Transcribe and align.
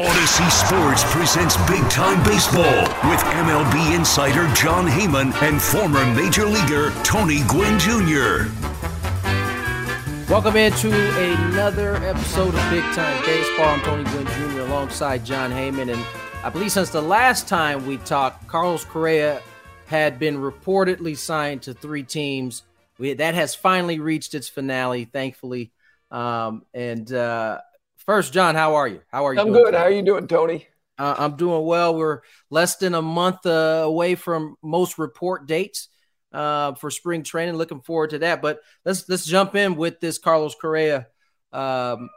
Audacy 0.00 0.50
Sports 0.50 1.04
presents 1.12 1.58
Big 1.68 1.82
Time 1.90 2.24
Baseball 2.24 2.64
with 3.10 3.20
MLB 3.20 3.94
insider 3.94 4.50
Jon 4.54 4.86
Heyman 4.86 5.34
and 5.42 5.60
former 5.60 6.02
major 6.14 6.46
leaguer 6.46 6.90
Tony 7.02 7.42
Gwynn 7.46 7.78
Jr. 7.78 8.48
Welcome 10.32 10.56
into 10.56 10.90
another 10.90 11.96
episode 11.96 12.54
of 12.54 12.70
Big 12.70 12.82
Time 12.94 13.22
Baseball. 13.26 13.66
I'm 13.66 13.82
Tony 13.82 14.04
Gwynn 14.04 14.26
Jr. 14.26 14.60
alongside 14.60 15.22
Jon 15.22 15.50
Heyman. 15.50 15.92
And 15.92 16.02
I 16.42 16.48
believe 16.48 16.72
since 16.72 16.88
the 16.88 17.02
last 17.02 17.46
time 17.46 17.86
we 17.86 17.98
talked, 17.98 18.48
Carlos 18.48 18.86
Correa 18.86 19.42
had 19.84 20.18
been 20.18 20.38
reportedly 20.38 21.14
signed 21.14 21.60
to 21.64 21.74
three 21.74 22.04
teams. 22.04 22.62
We, 22.96 23.12
that 23.12 23.34
has 23.34 23.54
finally 23.54 24.00
reached 24.00 24.32
its 24.32 24.48
finale, 24.48 25.04
thankfully. 25.04 25.72
Um, 26.10 26.64
and 26.72 27.12
uh, 27.12 27.58
First, 28.10 28.32
Jon, 28.32 28.56
how 28.56 28.74
are 28.74 28.88
you? 28.88 29.02
How 29.12 29.24
are 29.24 29.32
you? 29.32 29.38
I'm 29.38 29.52
good. 29.52 29.66
Today? 29.66 29.78
How 29.78 29.84
are 29.84 29.90
you 29.92 30.02
doing, 30.02 30.26
Tony? 30.26 30.66
Uh, 30.98 31.14
I'm 31.16 31.36
doing 31.36 31.64
well. 31.64 31.94
We're 31.94 32.22
less 32.50 32.74
than 32.74 32.96
a 32.96 33.00
month 33.00 33.46
uh, 33.46 33.82
away 33.84 34.16
from 34.16 34.56
most 34.64 34.98
report 34.98 35.46
dates 35.46 35.86
uh, 36.32 36.74
for 36.74 36.90
spring 36.90 37.22
training. 37.22 37.54
Looking 37.54 37.82
forward 37.82 38.10
to 38.10 38.18
that. 38.18 38.42
But 38.42 38.62
let's 38.84 39.08
let's 39.08 39.24
jump 39.24 39.54
in 39.54 39.76
with 39.76 40.00
this 40.00 40.18
Carlos 40.18 40.56
Correa. 40.56 41.06
Um, 41.52 42.10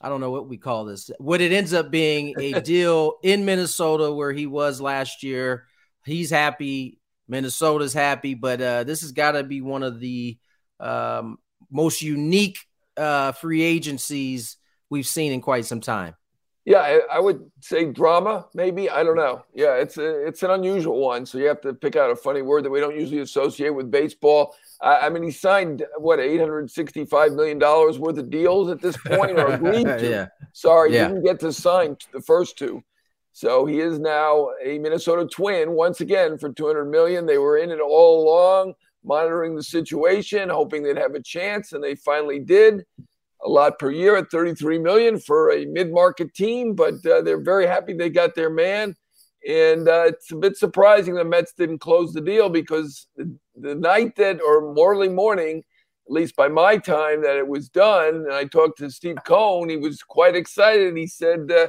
I 0.00 0.08
don't 0.08 0.22
know 0.22 0.30
what 0.30 0.48
we 0.48 0.56
call 0.56 0.86
this. 0.86 1.10
What 1.18 1.42
it 1.42 1.52
ends 1.52 1.74
up 1.74 1.90
being 1.90 2.32
a 2.38 2.58
deal 2.62 3.18
in 3.22 3.44
Minnesota 3.44 4.10
where 4.10 4.32
he 4.32 4.46
was 4.46 4.80
last 4.80 5.22
year. 5.22 5.66
He's 6.06 6.30
happy. 6.30 7.00
Minnesota's 7.28 7.92
happy. 7.92 8.32
But 8.32 8.62
uh, 8.62 8.84
this 8.84 9.02
has 9.02 9.12
got 9.12 9.32
to 9.32 9.44
be 9.44 9.60
one 9.60 9.82
of 9.82 10.00
the 10.00 10.38
um, 10.80 11.36
most 11.70 12.00
unique 12.00 12.60
uh, 12.96 13.32
free 13.32 13.60
agencies 13.60 14.56
we've 14.90 15.06
seen 15.06 15.32
in 15.32 15.40
quite 15.40 15.66
some 15.66 15.80
time. 15.80 16.14
Yeah, 16.68 16.80
I, 16.80 17.00
I, 17.12 17.18
would 17.18 17.50
say 17.60 17.86
drama, 17.86 18.44
maybe. 18.52 18.90
I 18.90 19.02
don't 19.02 19.16
know. 19.16 19.42
Yeah, 19.54 19.76
it's 19.76 19.96
a, 19.96 20.26
it's 20.26 20.42
an 20.42 20.50
unusual 20.50 20.98
one, 21.00 21.24
so 21.24 21.38
you 21.38 21.46
have 21.46 21.62
to 21.62 21.72
pick 21.72 21.96
out 21.96 22.10
a 22.10 22.16
funny 22.16 22.42
word 22.42 22.62
that 22.64 22.70
we 22.70 22.78
don't 22.78 22.94
usually 22.94 23.20
associate 23.20 23.70
with 23.70 23.90
baseball. 23.90 24.54
I, 24.82 25.06
I 25.06 25.08
mean, 25.08 25.22
he 25.22 25.30
signed 25.30 25.86
what 25.96 26.20
eight 26.20 26.38
hundred 26.38 26.70
sixty-five 26.70 27.32
million 27.32 27.58
dollars 27.58 27.98
worth 27.98 28.18
of 28.18 28.28
deals 28.28 28.68
at 28.68 28.82
this 28.82 28.98
point, 28.98 29.38
or 29.38 29.46
agreed 29.46 29.84
to. 29.98 30.10
yeah. 30.10 30.26
Sorry, 30.52 30.92
yeah. 30.92 31.08
didn't 31.08 31.24
get 31.24 31.40
to 31.40 31.54
sign 31.54 31.96
the 32.12 32.20
first 32.20 32.58
two. 32.58 32.84
So 33.32 33.64
he 33.64 33.80
is 33.80 33.98
now 33.98 34.50
a 34.62 34.78
Minnesota 34.78 35.26
Twin 35.26 35.72
once 35.72 36.02
again 36.02 36.36
for 36.36 36.52
two 36.52 36.66
hundred 36.66 36.90
million. 36.90 37.24
They 37.24 37.38
were 37.38 37.56
in 37.56 37.70
it 37.70 37.80
all 37.80 38.28
along, 38.28 38.74
monitoring 39.02 39.56
the 39.56 39.62
situation, 39.62 40.50
hoping 40.50 40.82
they'd 40.82 40.98
have 40.98 41.14
a 41.14 41.22
chance, 41.22 41.72
and 41.72 41.82
they 41.82 41.94
finally 41.94 42.40
did 42.40 42.84
a 43.44 43.48
lot 43.48 43.78
per 43.78 43.90
year 43.90 44.16
at 44.16 44.30
33 44.30 44.78
million 44.78 45.18
for 45.18 45.52
a 45.52 45.64
mid-market 45.66 46.34
team, 46.34 46.74
but 46.74 46.94
uh, 47.06 47.22
they're 47.22 47.42
very 47.42 47.66
happy 47.66 47.92
they 47.94 48.10
got 48.10 48.34
their 48.34 48.50
man. 48.50 48.94
And 49.48 49.88
uh, 49.88 50.04
it's 50.06 50.32
a 50.32 50.36
bit 50.36 50.56
surprising 50.56 51.14
the 51.14 51.24
Mets 51.24 51.52
didn't 51.52 51.78
close 51.78 52.12
the 52.12 52.20
deal 52.20 52.48
because 52.48 53.06
the, 53.16 53.36
the 53.56 53.74
night 53.74 54.16
that, 54.16 54.40
or 54.42 54.74
early 54.78 55.08
morning, 55.08 55.62
at 56.06 56.12
least 56.12 56.34
by 56.34 56.48
my 56.48 56.76
time, 56.76 57.22
that 57.22 57.36
it 57.36 57.46
was 57.46 57.68
done, 57.68 58.14
and 58.14 58.32
I 58.32 58.44
talked 58.44 58.78
to 58.78 58.90
Steve 58.90 59.18
Cohen, 59.24 59.68
he 59.68 59.76
was 59.76 60.02
quite 60.02 60.34
excited. 60.34 60.96
He 60.96 61.06
said, 61.06 61.50
uh, 61.52 61.68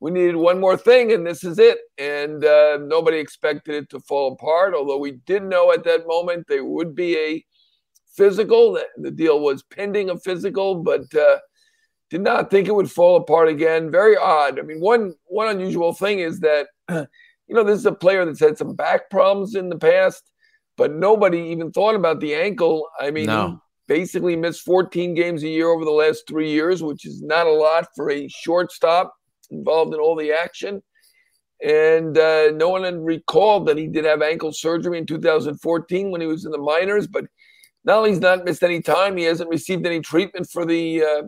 we 0.00 0.10
needed 0.10 0.36
one 0.36 0.60
more 0.60 0.76
thing, 0.76 1.12
and 1.12 1.26
this 1.26 1.42
is 1.42 1.58
it. 1.58 1.78
And 1.96 2.44
uh, 2.44 2.78
nobody 2.82 3.18
expected 3.18 3.74
it 3.74 3.90
to 3.90 4.00
fall 4.00 4.32
apart, 4.32 4.74
although 4.74 4.98
we 4.98 5.12
did 5.24 5.42
know 5.42 5.72
at 5.72 5.84
that 5.84 6.06
moment 6.06 6.46
there 6.48 6.64
would 6.64 6.94
be 6.94 7.16
a 7.16 7.44
physical. 8.16 8.78
The 8.96 9.10
deal 9.10 9.40
was 9.40 9.62
pending 9.62 10.10
a 10.10 10.18
physical, 10.18 10.76
but 10.76 11.14
uh, 11.14 11.38
did 12.10 12.20
not 12.20 12.50
think 12.50 12.68
it 12.68 12.74
would 12.74 12.90
fall 12.90 13.16
apart 13.16 13.48
again. 13.48 13.90
Very 13.90 14.16
odd. 14.16 14.58
I 14.58 14.62
mean, 14.62 14.80
one 14.80 15.14
one 15.26 15.48
unusual 15.48 15.92
thing 15.92 16.20
is 16.20 16.40
that 16.40 16.68
you 16.90 17.06
know 17.54 17.64
this 17.64 17.80
is 17.80 17.86
a 17.86 17.92
player 17.92 18.24
that's 18.24 18.40
had 18.40 18.58
some 18.58 18.74
back 18.74 19.10
problems 19.10 19.54
in 19.54 19.68
the 19.68 19.78
past, 19.78 20.30
but 20.76 20.92
nobody 20.92 21.40
even 21.48 21.72
thought 21.72 21.94
about 21.94 22.20
the 22.20 22.34
ankle. 22.34 22.88
I 23.00 23.10
mean, 23.10 23.26
no. 23.26 23.60
basically 23.88 24.36
missed 24.36 24.62
14 24.62 25.14
games 25.14 25.42
a 25.42 25.48
year 25.48 25.68
over 25.68 25.84
the 25.84 25.90
last 25.90 26.24
three 26.28 26.50
years, 26.50 26.82
which 26.82 27.04
is 27.04 27.22
not 27.22 27.46
a 27.46 27.52
lot 27.52 27.88
for 27.94 28.10
a 28.10 28.28
shortstop 28.28 29.14
involved 29.50 29.94
in 29.94 30.00
all 30.00 30.16
the 30.16 30.32
action. 30.32 30.82
And 31.64 32.18
uh, 32.18 32.50
no 32.52 32.68
one 32.68 32.84
had 32.84 33.02
recalled 33.02 33.66
that 33.66 33.78
he 33.78 33.86
did 33.86 34.04
have 34.04 34.20
ankle 34.20 34.52
surgery 34.52 34.98
in 34.98 35.06
2014 35.06 36.10
when 36.10 36.20
he 36.20 36.26
was 36.26 36.44
in 36.44 36.52
the 36.52 36.58
minors, 36.58 37.06
but 37.06 37.24
only 37.94 38.10
he's 38.10 38.20
not 38.20 38.44
missed 38.44 38.62
any 38.62 38.82
time, 38.82 39.16
he 39.16 39.24
hasn't 39.24 39.48
received 39.48 39.86
any 39.86 40.00
treatment 40.00 40.48
for 40.50 40.64
the 40.64 41.02
uh, 41.02 41.22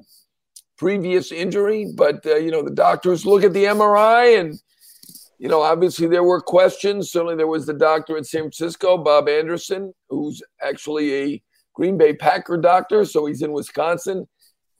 previous 0.76 1.30
injury. 1.30 1.92
But 1.94 2.26
uh, 2.26 2.36
you 2.36 2.50
know, 2.50 2.62
the 2.62 2.74
doctors 2.74 3.24
look 3.24 3.44
at 3.44 3.52
the 3.52 3.64
MRI, 3.64 4.40
and 4.40 4.60
you 5.38 5.48
know, 5.48 5.62
obviously 5.62 6.08
there 6.08 6.24
were 6.24 6.40
questions. 6.40 7.12
Certainly, 7.12 7.36
there 7.36 7.46
was 7.46 7.66
the 7.66 7.74
doctor 7.74 8.16
in 8.16 8.24
San 8.24 8.42
Francisco, 8.42 8.98
Bob 8.98 9.28
Anderson, 9.28 9.94
who's 10.10 10.42
actually 10.60 11.14
a 11.14 11.42
Green 11.74 11.96
Bay 11.96 12.12
Packer 12.12 12.56
doctor, 12.56 13.04
so 13.04 13.26
he's 13.26 13.42
in 13.42 13.52
Wisconsin. 13.52 14.26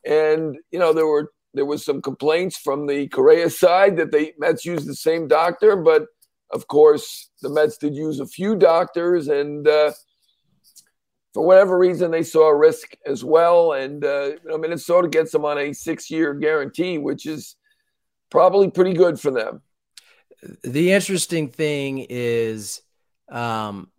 And 0.05 0.56
you 0.72 0.81
know, 0.81 0.93
there 0.93 1.06
were 1.06 1.31
there 1.55 1.66
was 1.66 1.84
some 1.84 2.03
complaints 2.03 2.59
from 2.59 2.87
the 2.87 3.09
Correa 3.09 3.50
side 3.50 3.97
that 3.99 4.10
the 4.10 4.33
Mets 4.39 4.65
used 4.65 4.89
the 4.89 4.97
same 4.97 5.28
doctor, 5.28 5.77
but 5.77 6.06
of 6.50 6.66
course, 6.66 7.31
the 7.43 7.50
Mets 7.50 7.77
did 7.77 7.95
use 7.95 8.21
a 8.21 8.27
few 8.27 8.56
doctors, 8.56 9.28
and 9.28 9.69
uh, 9.69 9.93
for 11.34 11.44
whatever 11.44 11.78
reason, 11.78 12.11
they 12.11 12.22
saw 12.22 12.49
a 12.49 12.56
risk 12.56 12.97
as 13.06 13.25
well. 13.25 13.72
And 13.72 14.05
uh, 14.05 14.25
you 14.25 14.39
know, 14.44 14.59
Minnesota 14.59 15.09
gets 15.09 15.33
them 15.33 15.44
on 15.44 15.59
a 15.59 15.72
six-year 15.72 16.34
guarantee, 16.34 16.99
which 16.99 17.27
is 17.27 17.56
probably 18.31 18.71
pretty 18.71 18.94
good 18.94 19.21
for 19.21 19.31
them. 19.31 19.62
The 20.62 20.93
interesting 20.93 21.49
thing 21.49 22.06
is, 22.09 22.81
um, 23.28 23.91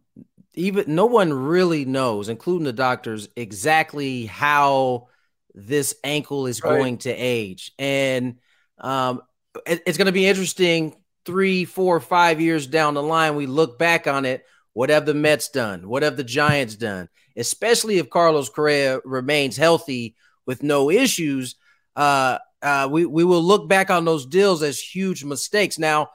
even 0.54 0.96
no 0.96 1.06
one 1.06 1.32
really 1.32 1.86
knows, 1.86 2.30
including 2.30 2.66
the 2.66 2.74
doctors, 2.74 3.30
exactly 3.36 4.26
how 4.26 5.08
this 5.54 5.96
ankle 6.04 6.48
is 6.48 6.64
right. 6.64 6.78
going 6.78 6.98
to 7.00 7.12
age, 7.12 7.72
and 7.78 8.40
um, 8.78 9.22
it, 9.66 9.84
it's 9.86 9.98
going 9.98 10.06
to 10.08 10.12
be 10.12 10.28
interesting. 10.28 10.96
Three, 11.26 11.66
four, 11.66 12.00
five 12.00 12.42
years 12.42 12.66
down 12.66 12.96
the 12.96 13.04
line, 13.04 13.36
we 13.36 13.46
look 13.46 13.78
back 13.78 14.08
on 14.08 14.26
it. 14.26 14.46
What 14.80 14.90
have 14.90 15.06
the 15.06 15.14
Mets 15.14 15.50
done? 15.50 15.88
What 15.88 16.04
have 16.04 16.18
the 16.18 16.24
Giants 16.24 16.76
done? 16.76 17.10
especially 17.40 17.98
if 17.98 18.10
Carlos 18.10 18.50
Correa 18.50 19.00
remains 19.06 19.56
healthy 19.56 20.16
with 20.46 20.62
no 20.62 20.92
issues. 20.92 21.56
Uh, 21.96 22.38
uh, 22.62 22.88
we 22.92 23.06
we 23.06 23.24
will 23.24 23.42
look 23.42 23.70
back 23.70 23.90
on 23.90 24.06
those 24.06 24.26
deals 24.26 24.62
as 24.62 24.80
huge 24.80 25.24
mistakes. 25.24 25.80
Now, 25.80 26.10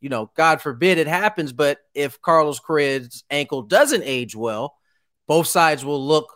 you 0.00 0.08
know, 0.08 0.30
God 0.36 0.60
forbid 0.60 0.98
it 0.98 1.06
happens, 1.06 1.52
but 1.52 1.78
if 1.94 2.20
Carlos 2.20 2.58
Correa's 2.58 3.24
ankle 3.30 3.62
doesn't 3.62 4.02
age 4.02 4.34
well, 4.34 4.76
both 5.28 5.46
sides 5.46 5.84
will 5.84 6.04
look 6.04 6.32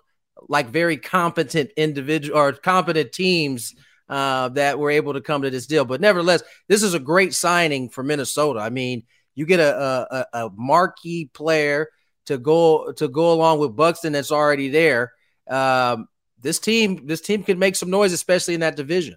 like 0.49 0.69
very 0.69 0.97
competent 0.97 1.71
individual 1.77 2.39
or 2.39 2.53
competent 2.53 3.13
teams 3.13 3.75
uh, 4.09 4.49
that 4.51 4.79
were 4.79 4.91
able 4.91 5.15
to 5.15 5.21
come 5.21 5.43
to 5.43 5.51
this 5.51 5.67
deal. 5.67 5.85
But 5.85 6.01
nevertheless, 6.01 6.43
this 6.69 6.83
is 6.85 6.95
a 6.95 7.01
great 7.01 7.35
signing 7.35 7.89
for 7.89 8.05
Minnesota. 8.05 8.61
I 8.61 8.71
mean, 8.71 9.03
you 9.35 9.47
get 9.47 9.61
a, 9.61 10.07
a, 10.11 10.27
a 10.33 10.51
marquee 10.55 11.31
player 11.33 11.89
to 12.27 12.39
go 12.39 12.93
to 12.93 13.09
go 13.09 13.33
along 13.33 13.59
with 13.59 13.75
Buxton 13.77 14.13
that's 14.13 14.33
already 14.33 14.69
there. 14.69 15.13
Um, 15.49 16.09
this 16.41 16.59
team, 16.59 17.07
this 17.07 17.21
team 17.21 17.43
can 17.43 17.59
make 17.59 17.77
some 17.77 17.91
noise, 17.91 18.13
especially 18.13 18.55
in 18.55 18.61
that 18.61 18.77
division. 18.77 19.17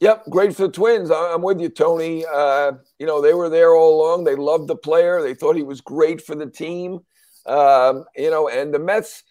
Yep, 0.00 0.24
great 0.30 0.56
for 0.56 0.62
the 0.62 0.72
Twins. 0.72 1.10
I'm 1.12 1.42
with 1.42 1.60
you, 1.60 1.68
Tony. 1.68 2.24
Uh, 2.26 2.72
you 2.98 3.06
know, 3.06 3.20
they 3.20 3.34
were 3.34 3.48
there 3.48 3.76
all 3.76 4.00
along. 4.00 4.24
They 4.24 4.34
loved 4.34 4.66
the 4.66 4.74
player. 4.74 5.22
They 5.22 5.34
thought 5.34 5.54
he 5.54 5.62
was 5.62 5.80
great 5.80 6.20
for 6.20 6.34
the 6.34 6.46
team. 6.46 7.00
Um, 7.46 8.04
you 8.16 8.30
know, 8.30 8.48
and 8.48 8.74
the 8.74 8.80
Mets, 8.80 9.22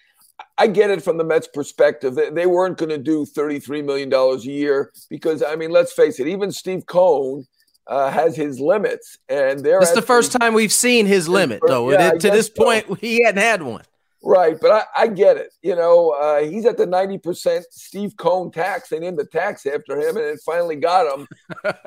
I 0.57 0.68
get 0.68 0.89
it 0.89 1.03
from 1.03 1.18
the 1.18 1.25
Mets' 1.25 1.50
perspective. 1.53 2.15
They, 2.15 2.45
weren't 2.45 2.77
going 2.77 2.89
to 2.89 2.98
do 2.98 3.25
$33 3.25 3.83
million 3.83 4.13
a 4.13 4.38
year 4.38 4.94
because, 5.09 5.44
I 5.44 5.57
mean, 5.57 5.71
let's 5.71 5.92
face 5.92 6.21
it, 6.21 6.27
even 6.27 6.53
Steve 6.53 6.86
Cohen 6.86 7.45
uh, 7.87 8.09
has 8.09 8.35
his 8.35 8.59
limits. 8.59 9.17
And 9.29 9.59
they're. 9.59 9.79
It's 9.79 9.91
the 9.91 10.01
first 10.01 10.31
time 10.31 10.53
we've 10.53 10.73
seen 10.73 11.05
his 11.05 11.27
limit, 11.27 11.61
though. 11.65 11.91
Yeah, 11.91 12.11
to 12.11 12.29
this 12.29 12.47
so. 12.47 12.63
point, 12.63 12.99
he 12.99 13.23
hadn't 13.23 13.41
had 13.41 13.63
one. 13.63 13.83
Right, 14.23 14.55
but 14.61 14.71
I, 14.71 15.03
I 15.03 15.07
get 15.07 15.37
it. 15.37 15.51
You 15.63 15.75
know, 15.75 16.11
uh, 16.11 16.43
he's 16.43 16.65
at 16.65 16.77
the 16.77 16.85
ninety 16.85 17.17
percent 17.17 17.65
Steve 17.71 18.15
Cohen 18.17 18.51
tax. 18.51 18.89
They 18.89 18.99
named 18.99 19.17
the 19.17 19.25
tax 19.25 19.65
after 19.65 19.99
him, 19.99 20.15
and 20.15 20.25
it 20.25 20.39
finally 20.45 20.75
got 20.75 21.11
him. 21.11 21.27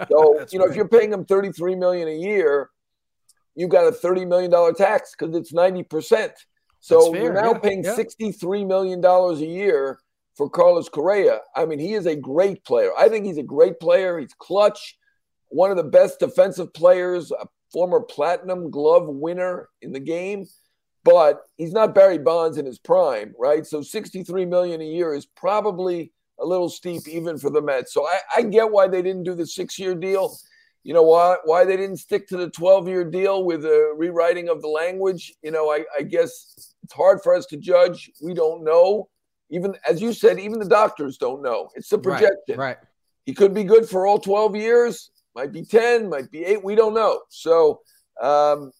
So 0.08 0.44
you 0.50 0.58
know, 0.58 0.64
right. 0.64 0.70
if 0.70 0.76
you're 0.76 0.88
paying 0.88 1.12
him 1.12 1.24
thirty 1.24 1.52
three 1.52 1.76
million 1.76 2.08
a 2.08 2.16
year, 2.16 2.70
you've 3.54 3.70
got 3.70 3.86
a 3.86 3.92
thirty 3.92 4.24
million 4.24 4.50
dollar 4.50 4.72
tax 4.72 5.14
because 5.16 5.34
it's 5.34 5.52
ninety 5.52 5.82
percent. 5.82 6.32
So 6.80 7.14
you're 7.14 7.32
now 7.32 7.52
yeah, 7.52 7.58
paying 7.58 7.84
yeah. 7.84 7.94
sixty 7.94 8.32
three 8.32 8.64
million 8.64 9.00
dollars 9.00 9.40
a 9.40 9.46
year 9.46 10.00
for 10.36 10.50
Carlos 10.50 10.88
Correa. 10.88 11.40
I 11.54 11.64
mean, 11.64 11.78
he 11.78 11.94
is 11.94 12.06
a 12.06 12.16
great 12.16 12.64
player. 12.64 12.90
I 12.98 13.08
think 13.08 13.24
he's 13.24 13.38
a 13.38 13.42
great 13.42 13.80
player. 13.80 14.18
He's 14.18 14.34
clutch, 14.34 14.96
one 15.54 15.70
of 15.70 15.76
the 15.76 15.84
best 15.84 16.18
defensive 16.18 16.72
players, 16.74 17.30
a 17.30 17.46
former 17.72 18.00
Platinum 18.00 18.70
Glove 18.70 19.06
winner 19.06 19.68
in 19.82 19.92
the 19.92 20.00
game 20.00 20.46
but 21.04 21.42
he's 21.56 21.72
not 21.72 21.94
Barry 21.94 22.18
Bonds 22.18 22.56
in 22.56 22.64
his 22.64 22.78
prime, 22.78 23.34
right? 23.38 23.64
So 23.66 23.82
63 23.82 24.46
million 24.46 24.80
a 24.80 24.84
year 24.84 25.14
is 25.14 25.26
probably 25.26 26.12
a 26.40 26.46
little 26.46 26.68
steep 26.68 27.06
even 27.06 27.38
for 27.38 27.50
the 27.50 27.62
Mets. 27.62 27.92
So 27.92 28.06
I, 28.06 28.18
I 28.36 28.42
get 28.42 28.72
why 28.72 28.88
they 28.88 29.02
didn't 29.02 29.24
do 29.24 29.34
the 29.34 29.46
six-year 29.46 29.94
deal. 29.94 30.34
You 30.82 30.92
know 30.92 31.02
why 31.02 31.36
why 31.44 31.64
they 31.64 31.76
didn't 31.76 31.98
stick 31.98 32.26
to 32.28 32.36
the 32.36 32.50
12-year 32.50 33.04
deal 33.04 33.44
with 33.44 33.64
a 33.64 33.94
rewriting 33.96 34.48
of 34.48 34.60
the 34.60 34.68
language. 34.68 35.32
You 35.42 35.50
know, 35.50 35.70
I, 35.70 35.84
I 35.98 36.02
guess 36.02 36.74
it's 36.82 36.92
hard 36.92 37.20
for 37.22 37.34
us 37.34 37.46
to 37.46 37.56
judge. 37.56 38.10
We 38.22 38.34
don't 38.34 38.64
know. 38.64 39.08
Even 39.50 39.74
as 39.88 40.02
you 40.02 40.12
said, 40.12 40.38
even 40.38 40.58
the 40.58 40.68
doctors 40.68 41.16
don't 41.16 41.42
know. 41.42 41.70
It's 41.74 41.92
a 41.92 41.98
projection. 41.98 42.36
Right. 42.48 42.58
right. 42.58 42.76
He 43.24 43.32
could 43.32 43.54
be 43.54 43.64
good 43.64 43.88
for 43.88 44.06
all 44.06 44.18
12 44.18 44.56
years, 44.56 45.10
might 45.34 45.52
be 45.52 45.64
10, 45.64 46.08
might 46.08 46.30
be 46.30 46.44
eight. 46.44 46.62
We 46.62 46.74
don't 46.74 46.94
know. 46.94 47.20
So 47.28 47.80
um, 48.20 48.70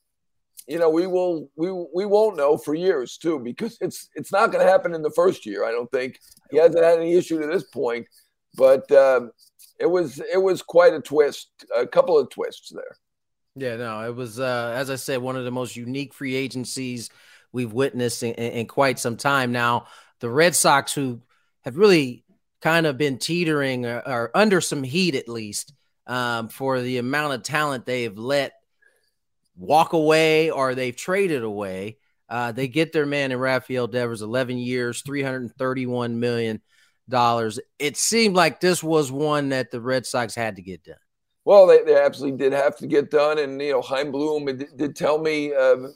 you 0.67 0.79
know, 0.79 0.89
we 0.89 1.07
will 1.07 1.51
we 1.57 1.71
we 1.95 2.07
won't 2.07 2.37
know 2.37 2.57
for 2.57 2.75
years 2.75 3.19
too 3.19 3.39
because 3.39 3.77
it's 3.81 4.09
it's 4.15 4.33
not 4.33 4.51
going 4.51 4.65
to 4.65 4.71
happen 4.71 4.95
in 4.95 5.03
the 5.03 5.11
first 5.11 5.45
year. 5.45 5.65
I 5.65 5.73
don't 5.73 5.91
think 5.91 6.19
he 6.51 6.57
hasn't 6.57 6.83
had 6.83 6.99
any 6.99 7.15
issue 7.15 7.41
to 7.41 7.47
this 7.47 7.65
point, 7.65 8.07
but 8.55 8.91
um, 8.93 9.31
it 9.79 9.87
was 9.87 10.21
it 10.33 10.41
was 10.43 10.63
quite 10.63 10.95
a 10.95 11.01
twist, 11.01 11.51
a 11.77 11.87
couple 11.87 12.19
of 12.19 12.31
twists 12.31 12.71
there. 12.71 12.97
Yeah, 13.57 13.77
no, 13.77 14.01
it 14.01 14.15
was 14.15 14.41
uh, 14.41 14.73
as 14.75 14.91
I 14.91 14.97
said, 14.97 15.21
one 15.21 15.37
of 15.37 15.45
the 15.45 15.51
most 15.51 15.77
unique 15.77 16.15
free 16.15 16.35
agencies 16.35 17.11
we've 17.53 17.73
witnessed 17.73 18.23
in, 18.23 18.35
in 18.35 18.67
quite 18.67 18.99
some 18.99 19.17
time 19.17 19.53
now. 19.53 19.87
The 20.21 20.31
Red 20.31 20.55
Sox, 20.55 20.95
who 20.95 21.21
have 21.65 21.77
really 21.77 22.25
kind 22.63 22.87
of 22.87 22.97
been 22.97 23.19
teetering 23.19 23.85
or, 23.85 24.03
or 24.07 24.31
under 24.35 24.63
some 24.63 24.83
heat 24.83 25.15
at 25.15 25.29
least 25.29 25.75
um, 26.07 26.49
for 26.49 26.81
the 26.81 26.99
amount 26.99 27.35
of 27.35 27.43
talent 27.43 27.87
they've 27.87 28.17
let 28.17 28.53
walk 29.57 29.93
away 29.93 30.51
or 30.51 30.75
they've 30.75 30.97
traded 30.97 31.43
away. 31.43 31.99
Uh, 32.29 32.53
they 32.53 32.69
get 32.69 32.93
their 32.93 33.07
man 33.07 33.33
in 33.33 33.39
Rafael 33.39 33.87
Devers, 33.87 34.23
11 34.23 34.59
years, 34.59 35.03
$331 35.03 36.15
million. 36.15 36.61
It 37.79 37.97
seemed 37.97 38.35
like 38.35 38.61
this 38.61 38.83
was 38.83 39.13
one 39.13 39.51
that 39.51 39.71
the 39.71 39.81
Red 39.81 40.07
Sox 40.07 40.35
had 40.35 40.57
to 40.57 40.63
get 40.63 40.83
done. 40.85 40.97
Well, 41.45 41.67
they, 41.67 41.83
they 41.83 41.97
absolutely 41.97 42.39
did 42.39 42.53
have 42.55 42.77
to 42.79 42.87
get 42.87 43.11
done. 43.11 43.39
And, 43.39 43.61
you 43.61 43.73
know, 43.73 43.83
Chaim 43.83 44.11
Bloom 44.11 44.47
did, 44.47 44.67
did 44.77 44.97
tell 44.97 45.19
me 45.19 45.53
uh, 45.53 45.89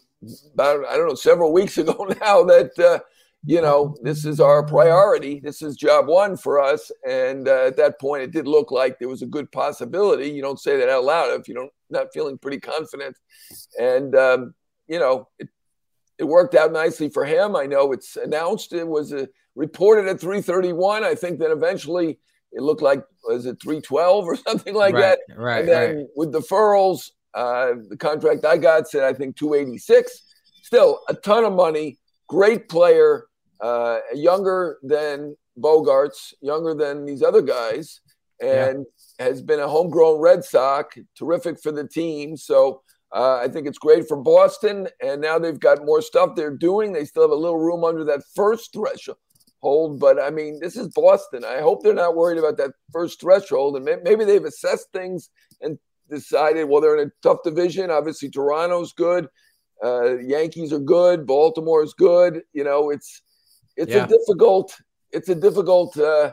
about, 0.52 0.86
I 0.86 0.96
don't 0.96 1.08
know, 1.08 1.14
several 1.14 1.52
weeks 1.52 1.78
ago 1.78 2.06
now 2.20 2.44
that, 2.44 2.78
uh, 2.78 3.00
you 3.46 3.62
know, 3.62 3.96
this 4.02 4.24
is 4.24 4.40
our 4.40 4.64
priority. 4.64 5.40
This 5.40 5.62
is 5.62 5.76
job 5.76 6.08
one 6.08 6.36
for 6.36 6.60
us. 6.60 6.90
And 7.08 7.48
uh, 7.48 7.66
at 7.66 7.76
that 7.76 8.00
point, 8.00 8.22
it 8.22 8.32
did 8.32 8.48
look 8.48 8.70
like 8.70 8.98
there 8.98 9.08
was 9.08 9.22
a 9.22 9.26
good 9.26 9.50
possibility. 9.52 10.28
You 10.28 10.42
don't 10.42 10.60
say 10.60 10.76
that 10.78 10.88
out 10.88 11.04
loud 11.04 11.40
if 11.40 11.48
you 11.48 11.54
don't 11.54 11.70
not 11.90 12.12
feeling 12.12 12.38
pretty 12.38 12.60
confident. 12.60 13.16
And, 13.80 14.14
um, 14.14 14.54
you 14.88 14.98
know, 14.98 15.28
it, 15.38 15.48
it 16.18 16.24
worked 16.24 16.54
out 16.54 16.72
nicely 16.72 17.08
for 17.08 17.24
him. 17.24 17.54
I 17.54 17.66
know 17.66 17.92
it's 17.92 18.16
announced. 18.16 18.72
It 18.72 18.86
was 18.86 19.12
uh, 19.12 19.26
reported 19.54 20.08
at 20.08 20.20
331. 20.20 21.04
I 21.04 21.14
think 21.14 21.38
that 21.38 21.50
eventually 21.50 22.18
it 22.52 22.62
looked 22.62 22.82
like, 22.82 23.04
was 23.24 23.46
it 23.46 23.62
312 23.62 24.24
or 24.24 24.36
something 24.48 24.74
like 24.74 24.94
right, 24.94 25.16
that? 25.28 25.36
Right. 25.36 25.60
And 25.60 25.68
then 25.68 25.96
right. 25.96 26.06
with 26.16 26.32
deferrals, 26.32 27.10
uh, 27.34 27.74
the 27.88 27.96
contract 27.96 28.44
I 28.44 28.56
got 28.56 28.88
said, 28.88 29.04
I 29.04 29.12
think 29.12 29.36
286. 29.36 30.24
Still 30.62 31.00
a 31.08 31.14
ton 31.14 31.44
of 31.44 31.52
money. 31.52 31.98
Great 32.26 32.68
player. 32.68 33.27
Uh, 33.60 33.98
younger 34.14 34.78
than 34.82 35.36
Bogaerts, 35.58 36.34
younger 36.40 36.74
than 36.74 37.04
these 37.04 37.22
other 37.22 37.42
guys. 37.42 38.00
And 38.40 38.86
has 39.18 39.42
been 39.42 39.58
a 39.58 39.66
homegrown 39.66 40.20
Red 40.20 40.44
Sox, 40.44 40.96
terrific 41.16 41.60
for 41.60 41.72
the 41.72 41.86
team. 41.88 42.36
So 42.36 42.82
uh, 43.12 43.36
I 43.38 43.48
think 43.48 43.66
it's 43.66 43.78
great 43.78 44.06
for 44.06 44.16
Boston. 44.16 44.86
And 45.02 45.20
now 45.20 45.40
they've 45.40 45.58
got 45.58 45.84
more 45.84 46.02
stuff 46.02 46.36
they're 46.36 46.56
doing. 46.56 46.92
They 46.92 47.04
still 47.04 47.22
have 47.22 47.32
a 47.32 47.34
little 47.34 47.58
room 47.58 47.82
under 47.82 48.04
that 48.04 48.22
first 48.36 48.72
threshold. 48.72 49.98
But 49.98 50.22
I 50.22 50.30
mean, 50.30 50.60
this 50.60 50.76
is 50.76 50.86
Boston. 50.88 51.44
I 51.44 51.60
hope 51.60 51.82
they're 51.82 51.94
not 51.94 52.14
worried 52.14 52.38
about 52.38 52.58
that 52.58 52.74
first 52.92 53.20
threshold. 53.20 53.76
And 53.76 53.84
maybe 54.04 54.24
they've 54.24 54.44
assessed 54.44 54.92
things 54.92 55.30
and 55.60 55.78
decided, 56.08 56.68
well, 56.68 56.80
they're 56.80 56.96
in 56.96 57.08
a 57.08 57.12
tough 57.22 57.38
division. 57.42 57.90
Obviously, 57.90 58.30
Toronto's 58.30 58.92
good. 58.92 59.28
Uh, 59.82 60.18
Yankees 60.18 60.72
are 60.72 60.78
good. 60.78 61.26
Baltimore 61.26 61.82
is 61.82 61.94
good. 61.94 62.42
You 62.52 62.62
know, 62.62 62.90
it's 62.90 63.20
it's 63.78 63.92
yeah. 63.92 64.04
a 64.04 64.08
difficult 64.08 64.76
it's 65.12 65.28
a 65.28 65.34
difficult 65.34 65.96
uh, 65.98 66.32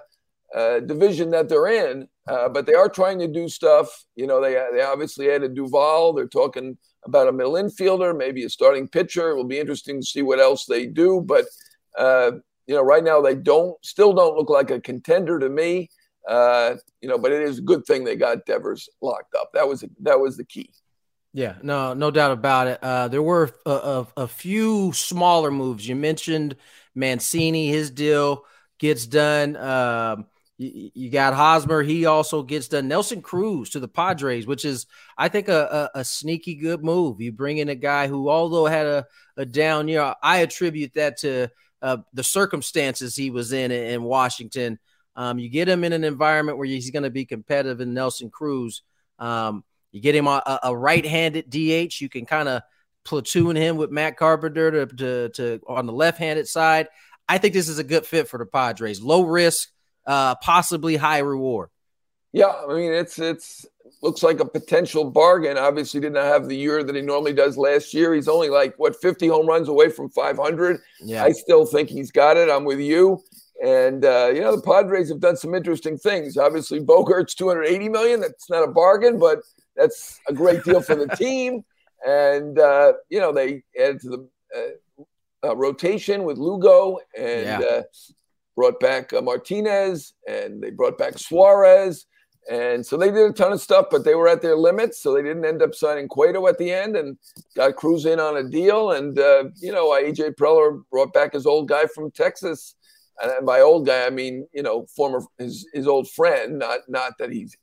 uh, 0.54 0.80
division 0.82 1.32
that 1.32 1.48
they're 1.48 1.68
in. 1.68 2.08
Uh, 2.28 2.50
but 2.50 2.66
they 2.66 2.74
are 2.74 2.90
trying 2.90 3.20
to 3.20 3.28
do 3.28 3.48
stuff. 3.48 4.06
You 4.16 4.28
know, 4.28 4.42
they 4.42 4.54
they 4.74 4.82
obviously 4.82 5.30
added 5.30 5.54
Duvall. 5.54 6.14
They're 6.14 6.28
talking 6.28 6.78
about 7.06 7.28
a 7.28 7.32
middle 7.32 7.54
infielder, 7.54 8.18
maybe 8.18 8.44
a 8.44 8.50
starting 8.50 8.88
pitcher. 8.88 9.30
It 9.30 9.36
will 9.36 9.44
be 9.44 9.60
interesting 9.60 10.02
to 10.02 10.06
see 10.06 10.24
what 10.24 10.40
else 10.40 10.66
they 10.66 10.88
do. 10.88 11.22
But 11.22 11.46
uh, 11.98 12.32
you 12.66 12.76
know, 12.76 12.82
right 12.82 13.04
now 13.04 13.22
they 13.22 13.36
don't 13.36 13.78
still 13.86 14.14
don't 14.14 14.36
look 14.36 14.50
like 14.50 14.72
a 14.72 14.82
contender 14.82 15.40
to 15.40 15.50
me. 15.50 15.90
Uh, 16.28 16.76
you 17.02 17.08
know, 17.08 17.20
but 17.20 17.32
it 17.32 17.44
is 17.44 17.60
a 17.60 17.62
good 17.62 17.86
thing 17.86 18.04
they 18.04 18.16
got 18.16 18.46
Devers 18.48 18.90
locked 19.02 19.36
up. 19.36 19.52
That 19.54 19.68
was 19.68 19.86
that 20.02 20.20
was 20.20 20.36
the 20.36 20.46
key. 20.46 20.72
Yeah, 21.32 21.56
no, 21.62 21.94
no 21.94 22.12
doubt 22.12 22.32
about 22.32 22.68
it. 22.68 22.80
Uh, 22.82 23.10
there 23.10 23.22
were 23.22 23.52
a, 23.66 23.70
a, 23.70 24.08
a 24.18 24.28
few 24.28 24.94
smaller 24.94 25.52
moves. 25.52 25.86
You 25.86 25.94
mentioned 25.94 26.56
Mancini, 26.96 27.68
his 27.68 27.92
deal 27.92 28.46
gets 28.80 29.06
done. 29.06 29.56
Um, 29.56 30.26
you, 30.58 30.92
you 30.94 31.10
got 31.10 31.34
Hosmer. 31.34 31.84
He 31.84 32.06
also 32.06 32.42
gets 32.42 32.68
done. 32.68 32.88
Nelson 32.88 33.22
Cruz 33.22 33.72
to 33.72 33.80
the 33.80 33.88
Padres, 33.88 34.48
which 34.48 34.66
is, 34.66 34.88
I 35.18 35.28
think, 35.30 35.50
a, 35.50 35.90
a, 35.94 36.00
a, 36.00 36.06
sneaky 36.06 36.56
good 36.56 36.84
move. 36.84 37.20
You 37.20 37.32
bring 37.32 37.58
in 37.58 37.70
a 37.70 37.76
guy 37.76 38.08
who, 38.08 38.30
although 38.30 38.66
had 38.66 38.86
a, 38.86 39.06
a 39.38 39.46
down 39.46 39.88
year, 39.88 40.16
I 40.24 40.38
attribute 40.38 40.94
that 40.94 41.18
to 41.20 41.50
uh, 41.82 41.98
the 42.14 42.24
circumstances 42.24 43.16
he 43.16 43.30
was 43.30 43.52
in 43.52 43.72
in 43.72 44.04
Washington. 44.04 44.80
Um, 45.16 45.40
you 45.40 45.50
get 45.50 45.70
him 45.70 45.84
in 45.84 45.94
an 45.94 46.04
environment 46.04 46.58
where 46.58 46.68
he's 46.68 46.92
going 46.92 47.04
to 47.04 47.10
be 47.10 47.26
competitive 47.26 47.80
in 47.82 47.94
Nelson 47.94 48.30
Cruz. 48.30 48.82
Um, 49.20 49.64
you 49.92 50.02
get 50.02 50.16
him 50.16 50.28
a, 50.28 50.60
a 50.64 50.76
right-handed 50.76 51.50
DH. 51.50 52.02
You 52.02 52.10
can 52.10 52.26
kind 52.26 52.50
of 52.50 52.64
platoon 53.06 53.56
him 53.56 53.78
with 53.78 53.92
Matt 53.92 54.18
Carpenter 54.18 54.72
to, 54.72 54.96
to, 54.96 55.30
to 55.30 55.62
on 55.68 55.86
the 55.86 55.94
left-handed 55.94 56.48
side. 56.48 56.88
I 57.30 57.38
think 57.38 57.54
this 57.54 57.70
is 57.70 57.80
a 57.80 57.84
good 57.84 58.06
fit 58.06 58.28
for 58.28 58.38
the 58.38 58.46
Padres. 58.46 59.02
Low 59.02 59.24
risk, 59.24 59.70
uh, 60.06 60.36
possibly 60.36 60.96
high 60.96 61.20
reward. 61.20 61.70
Yeah, 62.34 62.54
I 62.68 62.74
mean 62.74 62.92
it's 62.92 63.18
it's 63.18 63.66
looks 64.02 64.22
like 64.22 64.42
a 64.42 64.46
potential 64.46 65.10
bargain. 65.10 65.58
Obviously, 65.58 66.02
did 66.02 66.14
not 66.14 66.26
have 66.26 66.50
the 66.50 66.56
year 66.58 66.84
that 66.84 66.96
he 66.96 67.02
normally 67.02 67.34
does 67.34 67.58
last 67.58 67.94
year. 67.94 68.14
He's 68.14 68.28
only 68.28 68.50
like 68.50 68.76
what 68.78 69.00
50 69.02 69.28
home 69.28 69.48
runs 69.48 69.70
away 69.70 69.90
from 69.90 70.10
500. 70.10 70.82
Yeah. 71.02 71.24
I 71.24 71.32
still 71.32 71.66
think 71.66 71.90
he's 71.90 72.12
got 72.12 72.36
it. 72.36 72.50
I'm 72.50 72.66
with 72.66 72.80
you. 72.80 73.24
And 73.64 74.04
uh, 74.04 74.32
you 74.34 74.42
know 74.42 74.56
the 74.56 74.62
Padres 74.62 75.08
have 75.10 75.22
done 75.22 75.38
some 75.38 75.56
interesting 75.56 75.98
things. 75.98 76.36
Obviously, 76.36 76.82
Bogaerts 76.82 77.36
280 77.36 77.90
million. 77.90 78.20
That's 78.20 78.50
not 78.50 78.68
a 78.68 78.72
bargain, 78.72 79.18
but 79.18 79.40
that's 79.76 80.20
a 80.28 80.34
great 80.34 80.64
deal 80.66 80.82
for 80.82 80.96
the 80.96 81.08
team. 81.16 81.64
And 82.06 82.60
uh, 82.60 82.94
you 83.10 83.20
know 83.20 83.32
they 83.32 83.64
added 83.80 84.02
to 84.02 84.10
the 84.10 84.30
uh, 84.56 85.50
uh 85.50 85.56
rotation 85.56 86.24
with 86.24 86.38
Lugo 86.38 87.00
and 87.18 87.46
yeah. 87.46 87.60
Uh, 87.60 87.84
brought 88.56 88.80
back 88.80 89.12
uh, 89.14 89.22
Martinez 89.22 90.14
and 90.28 90.62
they 90.62 90.72
brought 90.72 90.98
back 90.98 91.18
Suarez. 91.18 92.06
And 92.50 92.86
so 92.86 92.96
they 92.96 93.10
did 93.10 93.30
a 93.30 93.34
ton 93.34 93.52
of 93.52 93.62
stuff, 93.62 93.88
but 93.90 94.04
they 94.04 94.14
were 94.14 94.28
at 94.28 94.42
their 94.42 94.56
limits. 94.56 95.02
So 95.02 95.14
they 95.14 95.24
didn't 95.24 95.46
end 95.46 95.64
up 95.64 95.74
signing 95.74 96.08
Cueto 96.08 96.48
at 96.48 96.58
the 96.58 96.72
end 96.72 96.96
and 96.96 97.18
got 97.56 97.76
Cruz 97.76 98.06
in 98.06 98.20
on 98.20 98.38
a 98.38 98.44
deal. 98.44 98.92
And, 98.92 99.18
uh, 99.18 99.46
you 99.60 99.72
know, 99.72 99.90
AJ 99.90 100.36
Preller 100.36 100.82
brought 100.92 101.12
back 101.12 101.34
his 101.34 101.46
old 101.46 101.68
guy 101.68 101.86
from 101.88 102.12
Texas. 102.12 102.76
And 103.22 103.46
by 103.46 103.62
old 103.62 103.88
guy, 103.88 104.06
I 104.06 104.10
mean, 104.10 104.48
you 104.54 104.62
know, 104.62 104.86
former 104.96 105.22
his, 105.38 105.68
his 105.74 105.88
old 105.88 106.10
friend, 106.10 106.60
not 106.60 106.80
not 106.88 107.14
that 107.18 107.32
he's 107.32 107.56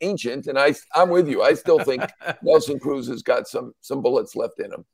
ancient, 0.00 0.46
and 0.46 0.58
I 0.58 0.74
I'm 0.94 1.10
with 1.10 1.28
you. 1.28 1.42
I 1.42 1.54
still 1.54 1.78
think 1.78 2.02
Nelson 2.42 2.78
Cruz 2.78 3.08
has 3.08 3.22
got 3.22 3.48
some 3.48 3.72
some 3.80 4.02
bullets 4.02 4.36
left 4.36 4.60
in 4.60 4.72
him. 4.72 4.84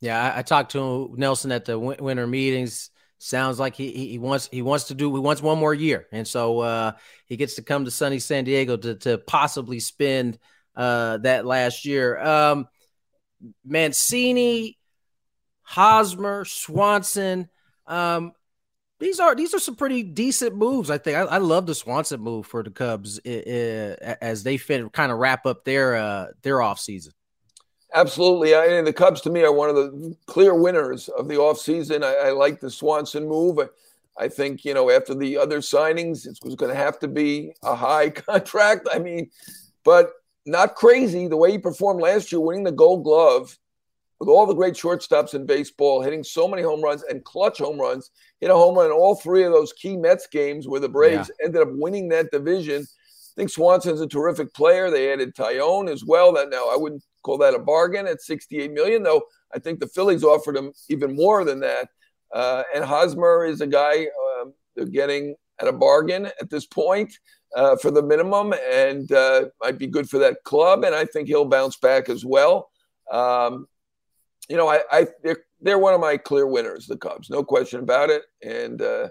Yeah, 0.00 0.32
I, 0.34 0.38
I 0.38 0.42
talked 0.42 0.72
to 0.72 1.14
Nelson 1.16 1.52
at 1.52 1.64
the 1.64 1.78
winter 1.78 2.26
meetings. 2.26 2.90
Sounds 3.18 3.58
like 3.58 3.74
he, 3.74 3.92
he 3.92 4.18
wants 4.18 4.48
he 4.52 4.60
wants 4.60 4.84
to 4.84 4.94
do 4.94 5.12
he 5.14 5.20
wants 5.20 5.40
one 5.40 5.58
more 5.58 5.72
year, 5.72 6.06
and 6.12 6.28
so 6.28 6.60
uh, 6.60 6.92
he 7.24 7.36
gets 7.36 7.54
to 7.54 7.62
come 7.62 7.84
to 7.86 7.90
sunny 7.90 8.18
San 8.18 8.44
Diego 8.44 8.76
to 8.76 8.94
to 8.96 9.18
possibly 9.18 9.80
spend 9.80 10.38
uh, 10.76 11.16
that 11.18 11.46
last 11.46 11.86
year. 11.86 12.20
Um, 12.20 12.68
Mancini, 13.64 14.78
Hosmer, 15.62 16.44
Swanson. 16.44 17.48
Um, 17.86 18.32
these 18.98 19.20
are 19.20 19.34
these 19.34 19.54
are 19.54 19.58
some 19.58 19.76
pretty 19.76 20.02
decent 20.02 20.56
moves. 20.56 20.90
I 20.90 20.98
think 20.98 21.16
I, 21.16 21.22
I 21.22 21.38
love 21.38 21.66
the 21.66 21.74
Swanson 21.74 22.20
move 22.20 22.46
for 22.46 22.62
the 22.62 22.70
Cubs 22.70 23.18
as 23.18 24.42
they 24.42 24.56
fit 24.56 24.92
kind 24.92 25.12
of 25.12 25.18
wrap 25.18 25.44
up 25.44 25.64
their 25.64 25.96
uh, 25.96 26.26
their 26.42 26.62
off 26.62 26.80
season. 26.80 27.12
Absolutely, 27.94 28.54
I, 28.54 28.66
and 28.66 28.86
the 28.86 28.92
Cubs 28.92 29.20
to 29.22 29.30
me 29.30 29.42
are 29.42 29.52
one 29.52 29.70
of 29.70 29.76
the 29.76 30.16
clear 30.26 30.54
winners 30.54 31.08
of 31.08 31.28
the 31.28 31.38
off 31.38 31.58
season. 31.58 32.02
I, 32.02 32.14
I 32.14 32.30
like 32.30 32.60
the 32.60 32.70
Swanson 32.70 33.28
move. 33.28 33.58
I, 33.58 33.66
I 34.18 34.28
think 34.28 34.64
you 34.64 34.72
know 34.72 34.90
after 34.90 35.14
the 35.14 35.36
other 35.36 35.58
signings, 35.58 36.26
it 36.26 36.38
was 36.42 36.54
going 36.54 36.72
to 36.72 36.78
have 36.78 36.98
to 37.00 37.08
be 37.08 37.52
a 37.62 37.74
high 37.74 38.10
contract. 38.10 38.88
I 38.92 38.98
mean, 38.98 39.30
but 39.84 40.10
not 40.46 40.74
crazy 40.74 41.28
the 41.28 41.36
way 41.36 41.52
he 41.52 41.58
performed 41.58 42.00
last 42.00 42.32
year, 42.32 42.40
winning 42.40 42.64
the 42.64 42.72
Gold 42.72 43.04
Glove 43.04 43.58
with 44.18 44.28
all 44.28 44.46
the 44.46 44.54
great 44.54 44.74
shortstops 44.74 45.34
in 45.34 45.46
baseball, 45.46 46.00
hitting 46.00 46.24
so 46.24 46.48
many 46.48 46.62
home 46.62 46.82
runs 46.82 47.02
and 47.02 47.24
clutch 47.24 47.58
home 47.58 47.78
runs. 47.78 48.10
Hit 48.40 48.50
a 48.50 48.54
home 48.54 48.76
run 48.76 48.86
in 48.86 48.92
all 48.92 49.14
three 49.14 49.44
of 49.44 49.52
those 49.52 49.72
key 49.72 49.96
Mets 49.96 50.26
games 50.26 50.66
where 50.66 50.80
the 50.80 50.88
Braves 50.88 51.30
yeah. 51.38 51.46
ended 51.46 51.62
up 51.62 51.68
winning 51.72 52.08
that 52.08 52.30
division. 52.30 52.82
I 52.82 53.34
think 53.36 53.50
Swanson's 53.50 54.00
a 54.00 54.06
terrific 54.06 54.54
player. 54.54 54.90
They 54.90 55.12
added 55.12 55.34
Taillon 55.34 55.90
as 55.90 56.04
well. 56.04 56.32
That 56.32 56.48
now 56.48 56.68
I 56.72 56.76
wouldn't 56.76 57.04
call 57.22 57.36
that 57.38 57.54
a 57.54 57.58
bargain 57.58 58.06
at 58.06 58.22
68 58.22 58.72
million, 58.72 59.02
though. 59.02 59.22
I 59.54 59.58
think 59.58 59.80
the 59.80 59.88
Phillies 59.88 60.24
offered 60.24 60.56
him 60.56 60.72
even 60.88 61.14
more 61.14 61.44
than 61.44 61.60
that. 61.60 61.88
Uh, 62.32 62.62
and 62.74 62.84
Hosmer 62.84 63.44
is 63.44 63.60
a 63.60 63.66
guy 63.66 64.06
uh, 64.06 64.46
they're 64.74 64.86
getting 64.86 65.34
at 65.60 65.68
a 65.68 65.72
bargain 65.72 66.26
at 66.26 66.50
this 66.50 66.66
point 66.66 67.12
uh, 67.54 67.76
for 67.76 67.90
the 67.90 68.02
minimum, 68.02 68.54
and 68.70 69.10
uh, 69.12 69.46
might 69.62 69.78
be 69.78 69.86
good 69.86 70.08
for 70.08 70.18
that 70.18 70.42
club. 70.44 70.84
And 70.84 70.94
I 70.94 71.04
think 71.04 71.28
he'll 71.28 71.44
bounce 71.44 71.76
back 71.76 72.08
as 72.08 72.24
well. 72.24 72.70
Um, 73.10 73.66
you 74.48 74.56
know, 74.56 74.68
I, 74.68 74.80
I 74.90 75.06
they're, 75.22 75.38
they're, 75.60 75.78
one 75.78 75.94
of 75.94 76.00
my 76.00 76.16
clear 76.16 76.46
winners, 76.46 76.86
the 76.86 76.96
Cubs, 76.96 77.30
no 77.30 77.42
question 77.42 77.80
about 77.80 78.10
it. 78.10 78.22
And 78.42 78.80
uh, 78.80 79.08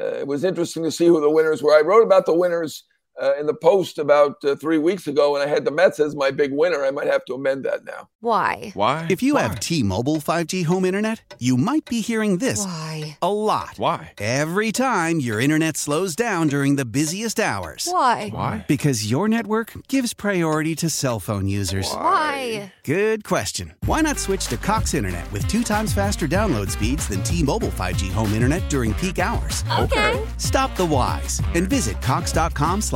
uh, 0.00 0.04
it 0.04 0.26
was 0.26 0.44
interesting 0.44 0.82
to 0.84 0.90
see 0.90 1.06
who 1.06 1.20
the 1.20 1.30
winners 1.30 1.62
were. 1.62 1.76
I 1.76 1.82
wrote 1.82 2.02
about 2.02 2.26
the 2.26 2.34
winners 2.34 2.84
uh, 3.20 3.34
in 3.38 3.46
the 3.46 3.54
post 3.54 3.98
about 3.98 4.44
uh, 4.44 4.56
three 4.56 4.78
weeks 4.78 5.06
ago, 5.06 5.36
and 5.36 5.42
I 5.42 5.52
had 5.52 5.64
the 5.64 5.70
Mets 5.70 6.00
as 6.00 6.16
my 6.16 6.30
big 6.30 6.52
winner. 6.52 6.84
I 6.84 6.90
might 6.90 7.06
have 7.06 7.24
to 7.26 7.34
amend 7.34 7.64
that 7.64 7.84
now. 7.84 8.08
Why? 8.20 8.70
Why? 8.74 9.06
If 9.10 9.22
you 9.22 9.34
Why? 9.34 9.42
have 9.42 9.60
T-Mobile 9.60 10.16
5G 10.16 10.64
home 10.64 10.84
internet, 10.84 11.34
you 11.38 11.56
might 11.56 11.84
be 11.84 12.00
hearing 12.00 12.38
this 12.38 12.64
Why? 12.64 13.18
a 13.20 13.32
lot. 13.32 13.74
Why? 13.76 14.12
Every 14.18 14.72
time 14.72 15.20
your 15.20 15.40
internet 15.40 15.76
slows 15.76 16.16
down 16.16 16.48
during 16.48 16.76
the 16.76 16.84
busiest 16.84 17.38
hours. 17.38 17.88
Why? 17.90 18.30
Why? 18.30 18.64
Because 18.68 19.10
your 19.10 19.28
network 19.28 19.72
gives 19.88 20.14
priority 20.14 20.74
to 20.76 20.88
cell 20.90 21.20
phone 21.20 21.46
users. 21.48 21.90
Why? 21.92 22.72
Good 22.84 23.24
question. 23.24 23.74
Why 23.86 24.00
not 24.00 24.18
switch 24.18 24.46
to 24.48 24.56
Cox 24.56 24.94
Internet 24.94 25.30
with 25.32 25.46
two 25.48 25.62
times 25.64 25.92
faster 25.92 26.26
download 26.26 26.70
speeds 26.70 27.08
than 27.08 27.22
T-Mobile 27.22 27.68
5G 27.68 28.10
home 28.10 28.32
internet 28.32 28.68
during 28.70 28.94
peak 28.94 29.18
hours? 29.18 29.64
Okay. 29.80 30.24
Stop 30.38 30.74
the 30.76 30.86
whys 30.86 31.40
and 31.54 31.68
visit 31.68 32.00
cox.com 32.00 32.80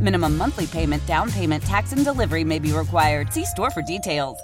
Minimum 0.00 0.36
monthly 0.38 0.66
payment, 0.66 1.06
down 1.06 1.30
payment, 1.30 1.62
tax, 1.62 1.92
and 1.92 2.04
delivery 2.04 2.42
may 2.42 2.58
be 2.58 2.72
required. 2.72 3.32
See 3.32 3.44
store 3.44 3.70
for 3.70 3.82
details. 3.82 4.38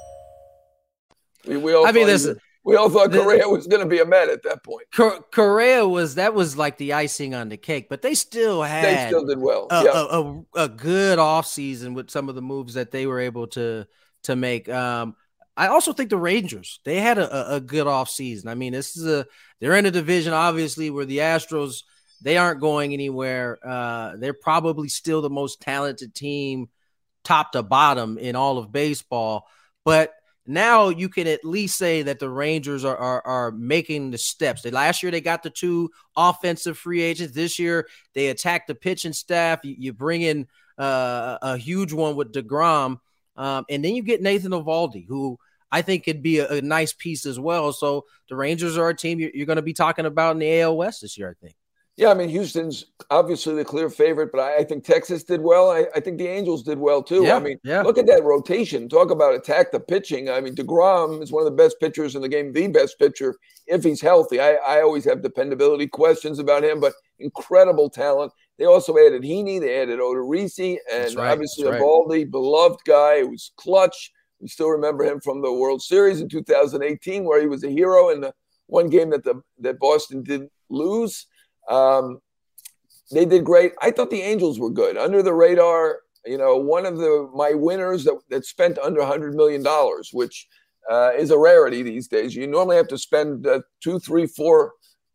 We, 1.47 1.57
we 1.57 1.73
all 1.75 1.87
I 1.87 1.93
mean, 1.93 2.05
thought, 2.07 2.13
this- 2.13 2.29
we 2.65 2.77
all 2.77 2.91
thought 2.91 3.11
the- 3.11 3.21
Correa 3.23 3.49
was 3.49 3.67
going 3.67 3.81
to 3.83 3.89
be 3.89 4.01
a 4.01 4.05
Met 4.05 4.29
at 4.29 4.43
that 4.43 4.63
point. 4.65 4.87
Cor- 4.95 5.23
Correa 5.33 5.87
was 5.87 6.17
that 6.17 6.35
was 6.35 6.57
like 6.59 6.77
the 6.79 6.93
icing 6.95 7.35
on 7.35 7.49
the 7.49 7.57
cake, 7.57 7.89
but 7.89 8.03
they 8.03 8.15
still 8.15 8.63
had 8.63 8.85
They 8.85 9.07
still 9.07 9.25
did 9.25 9.39
well. 9.39 9.69
a, 9.71 9.85
yeah. 9.85 9.91
a, 9.95 10.21
a, 10.23 10.65
a 10.65 10.69
good 10.69 11.19
offseason 11.19 11.95
with 11.95 12.11
some 12.11 12.29
of 12.29 12.35
the 12.35 12.43
moves 12.43 12.75
that 12.75 12.91
they 12.91 13.07
were 13.07 13.21
able 13.21 13.47
to 13.49 13.87
to 14.25 14.37
make. 14.37 14.69
Um, 14.69 15.15
I 15.57 15.69
also 15.69 15.93
think 15.93 16.11
the 16.11 16.19
Rangers 16.19 16.81
they 16.85 17.01
had 17.01 17.17
a, 17.19 17.53
a, 17.53 17.57
a 17.57 17.61
good 17.61 17.87
offseason. 17.87 18.47
I 18.49 18.55
mean, 18.55 18.73
this 18.73 18.97
is 18.97 19.07
a 19.07 19.27
they're 19.61 19.77
in 19.77 19.87
a 19.87 19.91
division 19.93 20.33
obviously 20.35 20.91
where 20.91 21.05
the 21.07 21.19
Astros 21.19 21.83
they 22.21 22.37
aren't 22.37 22.61
going 22.61 22.93
anywhere. 22.93 23.59
Uh, 23.65 24.17
they're 24.17 24.35
probably 24.35 24.89
still 24.89 25.23
the 25.23 25.31
most 25.31 25.61
talented 25.61 26.15
team, 26.15 26.69
top 27.25 27.53
to 27.53 27.63
bottom 27.63 28.19
in 28.19 28.37
all 28.37 28.59
of 28.59 28.73
baseball. 28.73 29.47
But 29.85 30.13
now 30.47 30.89
you 30.89 31.09
can 31.09 31.27
at 31.27 31.45
least 31.45 31.77
say 31.77 32.03
that 32.03 32.19
the 32.19 32.31
Rangers 32.31 32.85
are 32.85 32.97
are, 32.97 33.27
are 33.27 33.51
making 33.51 34.11
the 34.11 34.19
steps. 34.19 34.63
They, 34.63 34.71
last 34.71 35.03
year 35.03 35.13
they 35.13 35.21
got 35.21 35.43
the 35.43 35.51
two 35.51 35.91
offensive 36.17 36.79
free 36.79 37.03
agents. 37.03 37.35
This 37.35 37.59
year 37.59 37.89
they 38.15 38.29
attacked 38.29 38.69
the 38.69 38.75
pitching 38.75 39.13
staff. 39.13 39.61
You, 39.65 39.75
you 39.79 39.93
bring 39.93 40.23
in 40.23 40.47
uh, 40.79 41.39
a 41.43 41.57
huge 41.57 41.93
one 41.93 42.17
with 42.17 42.33
Degrom, 42.33 43.01
um, 43.37 43.65
and 43.69 43.85
then 43.85 43.95
you 43.95 44.03
get 44.03 44.23
Nathan 44.23 44.53
Eovaldi, 44.53 45.07
who 45.07 45.39
I 45.71 45.83
think 45.83 46.05
could 46.05 46.23
be 46.23 46.39
a, 46.39 46.49
a 46.49 46.63
nice 46.63 46.93
piece 46.93 47.27
as 47.27 47.41
well. 47.41 47.73
So 47.73 48.05
the 48.29 48.37
Rangers 48.37 48.79
are 48.79 48.89
a 48.89 48.97
team 48.97 49.19
you're, 49.19 49.31
you're 49.35 49.47
going 49.47 49.57
to 49.57 49.63
be 49.63 49.73
talking 49.73 50.07
about 50.07 50.33
in 50.33 50.39
the 50.39 50.61
AL 50.61 50.77
West 50.77 51.03
this 51.03 51.19
year. 51.19 51.31
I 51.31 51.35
think. 51.45 51.57
Yeah, 51.97 52.11
I 52.11 52.15
mean, 52.15 52.29
Houston's 52.29 52.85
obviously 53.09 53.55
the 53.55 53.65
clear 53.65 53.89
favorite, 53.89 54.31
but 54.31 54.41
I, 54.41 54.59
I 54.59 54.65
think 54.65 54.85
Texas 54.85 55.25
did 55.25 55.41
well. 55.41 55.71
I, 55.71 55.87
I, 55.95 56.01
think 56.01 56.19
the 56.19 56.27
Angels 56.29 56.63
did 56.63 56.79
well 56.79 57.03
too. 57.03 57.25
Yeah, 57.25 57.37
I 57.37 57.41
mean, 57.41 57.59
yeah. 57.65 57.81
look 57.81 57.97
at 57.97 58.07
that 58.07 58.23
rotation. 58.23 58.87
Talk 58.87 59.11
about 59.11 59.35
attack 59.35 59.73
the 59.73 59.81
pitching. 59.81 60.29
I 60.29 60.43
mean, 60.43 60.55
DeGrom 60.55 61.23
is 61.23 61.33
one 61.33 61.47
of 61.47 61.51
the 61.51 61.57
best 61.57 61.81
pitchers 61.81 62.15
in 62.15 62.21
the 62.21 62.29
game, 62.29 62.53
the 62.53 62.67
best 62.67 62.99
pitcher 62.99 63.37
if 63.67 63.83
he's 63.83 64.03
healthy. 64.03 64.41
I, 64.41 64.57
I 64.57 64.83
always 64.83 65.07
have 65.07 65.23
dependability 65.23 65.87
questions 65.87 66.39
about 66.39 66.65
him, 66.65 66.81
but 66.81 66.93
incredible 67.19 67.89
talent. 67.89 68.31
They 68.59 68.67
also 68.67 68.99
added 68.99 69.23
Heaney, 69.23 69.59
they 69.59 69.81
added 69.81 69.99
Odorizzi, 69.99 70.77
and 70.93 71.15
right, 71.15 71.33
obviously 71.33 71.67
right. 71.67 71.81
Eovaldi, 71.81 72.31
beloved 72.31 72.81
guy 72.87 73.21
who 73.21 73.31
was 73.31 73.53
clutch. 73.57 74.13
We 74.41 74.49
still 74.49 74.69
remember 74.69 75.05
him 75.05 75.21
from 75.21 75.41
the 75.41 75.53
World 75.53 75.81
Series 75.81 76.21
in 76.21 76.29
2018, 76.29 77.25
where 77.25 77.41
he 77.41 77.47
was 77.47 77.65
a 77.65 77.71
hero 77.71 78.11
in 78.11 78.21
the 78.21 78.35
one 78.67 78.89
game 78.89 79.11
that 79.11 79.25
the 79.25 79.41
that 79.61 79.79
Boston 79.79 80.23
didn't 80.23 80.53
lose. 80.69 81.27
Um, 81.69 82.21
they 83.11 83.25
did 83.25 83.45
great. 83.45 83.73
I 83.81 83.91
thought 83.91 84.11
the 84.11 84.23
Angels 84.23 84.59
were 84.59 84.71
good, 84.71 84.97
under 84.97 85.23
the 85.23 85.33
radar. 85.33 86.01
You 86.25 86.39
know, 86.39 86.57
one 86.57 86.87
of 86.87 86.99
the 86.99 87.31
my 87.35 87.53
winners 87.53 88.05
that, 88.05 88.19
that 88.31 88.45
spent 88.45 88.79
under 88.79 89.05
hundred 89.05 89.35
million 89.35 89.63
dollars, 89.63 90.11
which 90.13 90.49
uh, 90.91 91.13
is 91.17 91.31
a 91.31 91.39
rarity 91.39 91.83
these 91.83 92.09
days. 92.09 92.35
You 92.35 92.47
normally 92.47 92.77
have 92.77 92.89
to 92.89 92.99
spend 92.99 93.47
uh, 93.47 93.61
two, 93.81 93.99
three, 94.01 94.27
four, 94.27 94.73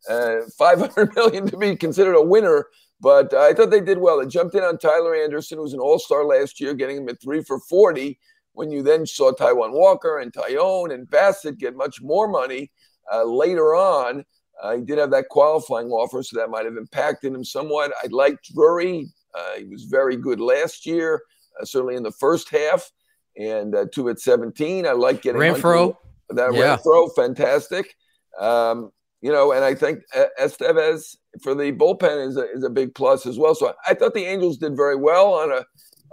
uh, 0.08 0.36
five 0.56 0.80
hundred 0.80 1.14
million 1.16 1.46
to 1.48 1.56
be 1.56 1.76
considered 1.76 2.14
a 2.14 2.22
winner. 2.22 2.66
But 3.00 3.34
uh, 3.34 3.40
I 3.40 3.52
thought 3.52 3.70
they 3.70 3.80
did 3.80 3.98
well. 3.98 4.20
They 4.20 4.26
jumped 4.26 4.54
in 4.54 4.62
on 4.62 4.78
Tyler 4.78 5.14
Anderson, 5.14 5.58
who 5.58 5.64
was 5.64 5.74
an 5.74 5.80
All 5.80 5.98
Star 5.98 6.24
last 6.24 6.60
year, 6.60 6.72
getting 6.72 6.98
him 6.98 7.08
at 7.08 7.20
three 7.20 7.42
for 7.42 7.58
forty. 7.58 8.18
When 8.54 8.70
you 8.70 8.82
then 8.82 9.06
saw 9.06 9.32
Taijuan 9.32 9.72
Walker 9.72 10.18
and 10.18 10.32
Taillon 10.32 10.92
and 10.92 11.08
Bassitt 11.08 11.58
get 11.58 11.74
much 11.74 12.02
more 12.02 12.28
money 12.28 12.70
uh, 13.12 13.24
later 13.24 13.74
on. 13.74 14.24
Uh, 14.62 14.76
he 14.76 14.82
did 14.82 14.98
have 14.98 15.10
that 15.10 15.28
qualifying 15.28 15.90
offer, 15.90 16.22
so 16.22 16.38
that 16.38 16.50
might 16.50 16.64
have 16.64 16.76
impacted 16.76 17.34
him 17.34 17.44
somewhat. 17.44 17.92
I 18.02 18.08
liked 18.08 18.52
Drury. 18.54 19.08
Uh, 19.34 19.58
he 19.58 19.64
was 19.64 19.84
very 19.84 20.16
good 20.16 20.40
last 20.40 20.86
year, 20.86 21.22
uh, 21.60 21.64
certainly 21.64 21.96
in 21.96 22.02
the 22.02 22.12
first 22.12 22.48
half. 22.50 22.90
And 23.38 23.74
uh, 23.74 23.86
two 23.92 24.10
at 24.10 24.20
17. 24.20 24.86
I 24.86 24.92
like 24.92 25.22
getting 25.22 25.40
Renfroe. 25.40 25.96
That 26.30 26.52
Yeah. 26.52 26.76
Renfroe, 26.76 27.14
fantastic. 27.14 27.94
Um, 28.38 28.92
you 29.22 29.32
know, 29.32 29.52
and 29.52 29.64
I 29.64 29.74
think 29.74 30.00
uh, 30.14 30.24
Estevez 30.40 31.16
for 31.42 31.54
the 31.54 31.72
bullpen 31.72 32.28
is 32.28 32.36
a, 32.36 32.50
is 32.50 32.64
a 32.64 32.70
big 32.70 32.94
plus 32.94 33.24
as 33.24 33.38
well. 33.38 33.54
So 33.54 33.72
I 33.86 33.94
thought 33.94 34.14
the 34.14 34.24
Angels 34.24 34.58
did 34.58 34.76
very 34.76 34.96
well 34.96 35.32
on 35.34 35.50
a, 35.52 35.64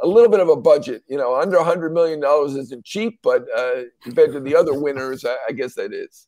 a 0.01 0.07
little 0.07 0.29
bit 0.29 0.39
of 0.39 0.47
a 0.47 0.55
budget. 0.55 1.03
You 1.07 1.17
know, 1.17 1.35
under 1.35 1.57
$100 1.57 1.91
million 1.91 2.23
isn't 2.57 2.85
cheap, 2.85 3.19
but 3.23 3.45
uh, 3.57 3.83
compared 4.03 4.31
to 4.33 4.39
the 4.39 4.55
other 4.55 4.79
winners, 4.79 5.25
I, 5.25 5.35
I 5.49 5.51
guess 5.51 5.75
that 5.75 5.93
is. 5.93 6.27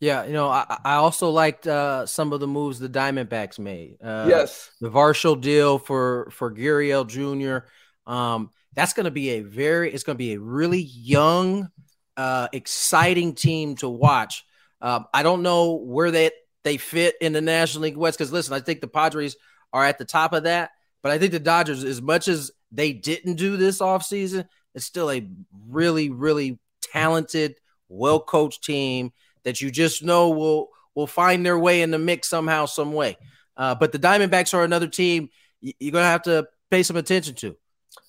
Yeah, 0.00 0.26
you 0.26 0.32
know, 0.32 0.48
I, 0.48 0.78
I 0.84 0.94
also 0.94 1.30
liked 1.30 1.66
uh, 1.66 2.06
some 2.06 2.32
of 2.32 2.38
the 2.38 2.46
moves 2.46 2.78
the 2.78 2.88
Diamondbacks 2.88 3.58
made. 3.58 3.96
Uh, 4.02 4.26
yes. 4.28 4.70
the 4.80 4.90
Varsho 4.90 5.40
deal 5.40 5.78
for 5.78 6.30
for 6.30 6.54
Gurriel 6.54 7.06
Jr. 7.06 7.66
Um, 8.10 8.50
that's 8.74 8.92
going 8.92 9.04
to 9.04 9.10
be 9.10 9.30
a 9.30 9.40
very, 9.40 9.92
it's 9.92 10.04
going 10.04 10.14
to 10.14 10.18
be 10.18 10.34
a 10.34 10.40
really 10.40 10.80
young, 10.80 11.68
uh, 12.16 12.48
exciting 12.52 13.34
team 13.34 13.74
to 13.76 13.88
watch. 13.88 14.44
Um, 14.80 15.06
I 15.12 15.24
don't 15.24 15.42
know 15.42 15.74
where 15.74 16.12
they 16.12 16.30
they 16.62 16.76
fit 16.76 17.16
in 17.20 17.32
the 17.32 17.40
National 17.40 17.82
League 17.82 17.96
West 17.96 18.18
because 18.18 18.32
listen, 18.32 18.54
I 18.54 18.60
think 18.60 18.80
the 18.80 18.88
Padres 18.88 19.36
are 19.72 19.84
at 19.84 19.98
the 19.98 20.04
top 20.04 20.32
of 20.32 20.44
that, 20.44 20.70
but 21.02 21.10
I 21.10 21.18
think 21.18 21.32
the 21.32 21.40
Dodgers, 21.40 21.82
as 21.82 22.00
much 22.00 22.28
as 22.28 22.52
they 22.70 22.92
didn't 22.92 23.34
do 23.34 23.56
this 23.56 23.80
offseason, 23.80 24.46
it's 24.74 24.84
still 24.84 25.10
a 25.10 25.28
really, 25.68 26.10
really 26.10 26.60
talented, 26.82 27.56
well 27.88 28.20
coached 28.20 28.62
team 28.62 29.12
that 29.44 29.60
you 29.60 29.70
just 29.70 30.02
know 30.02 30.30
will 30.30 30.68
will 30.94 31.06
find 31.06 31.44
their 31.44 31.58
way 31.58 31.82
in 31.82 31.90
the 31.90 31.98
mix 31.98 32.28
somehow, 32.28 32.66
some 32.66 32.92
way. 32.92 33.16
Uh, 33.56 33.74
but 33.74 33.92
the 33.92 33.98
Diamondbacks 33.98 34.54
are 34.54 34.64
another 34.64 34.88
team 34.88 35.28
you're 35.60 35.92
gonna 35.92 36.04
have 36.04 36.22
to 36.22 36.48
pay 36.70 36.82
some 36.82 36.96
attention 36.96 37.34
to. 37.36 37.56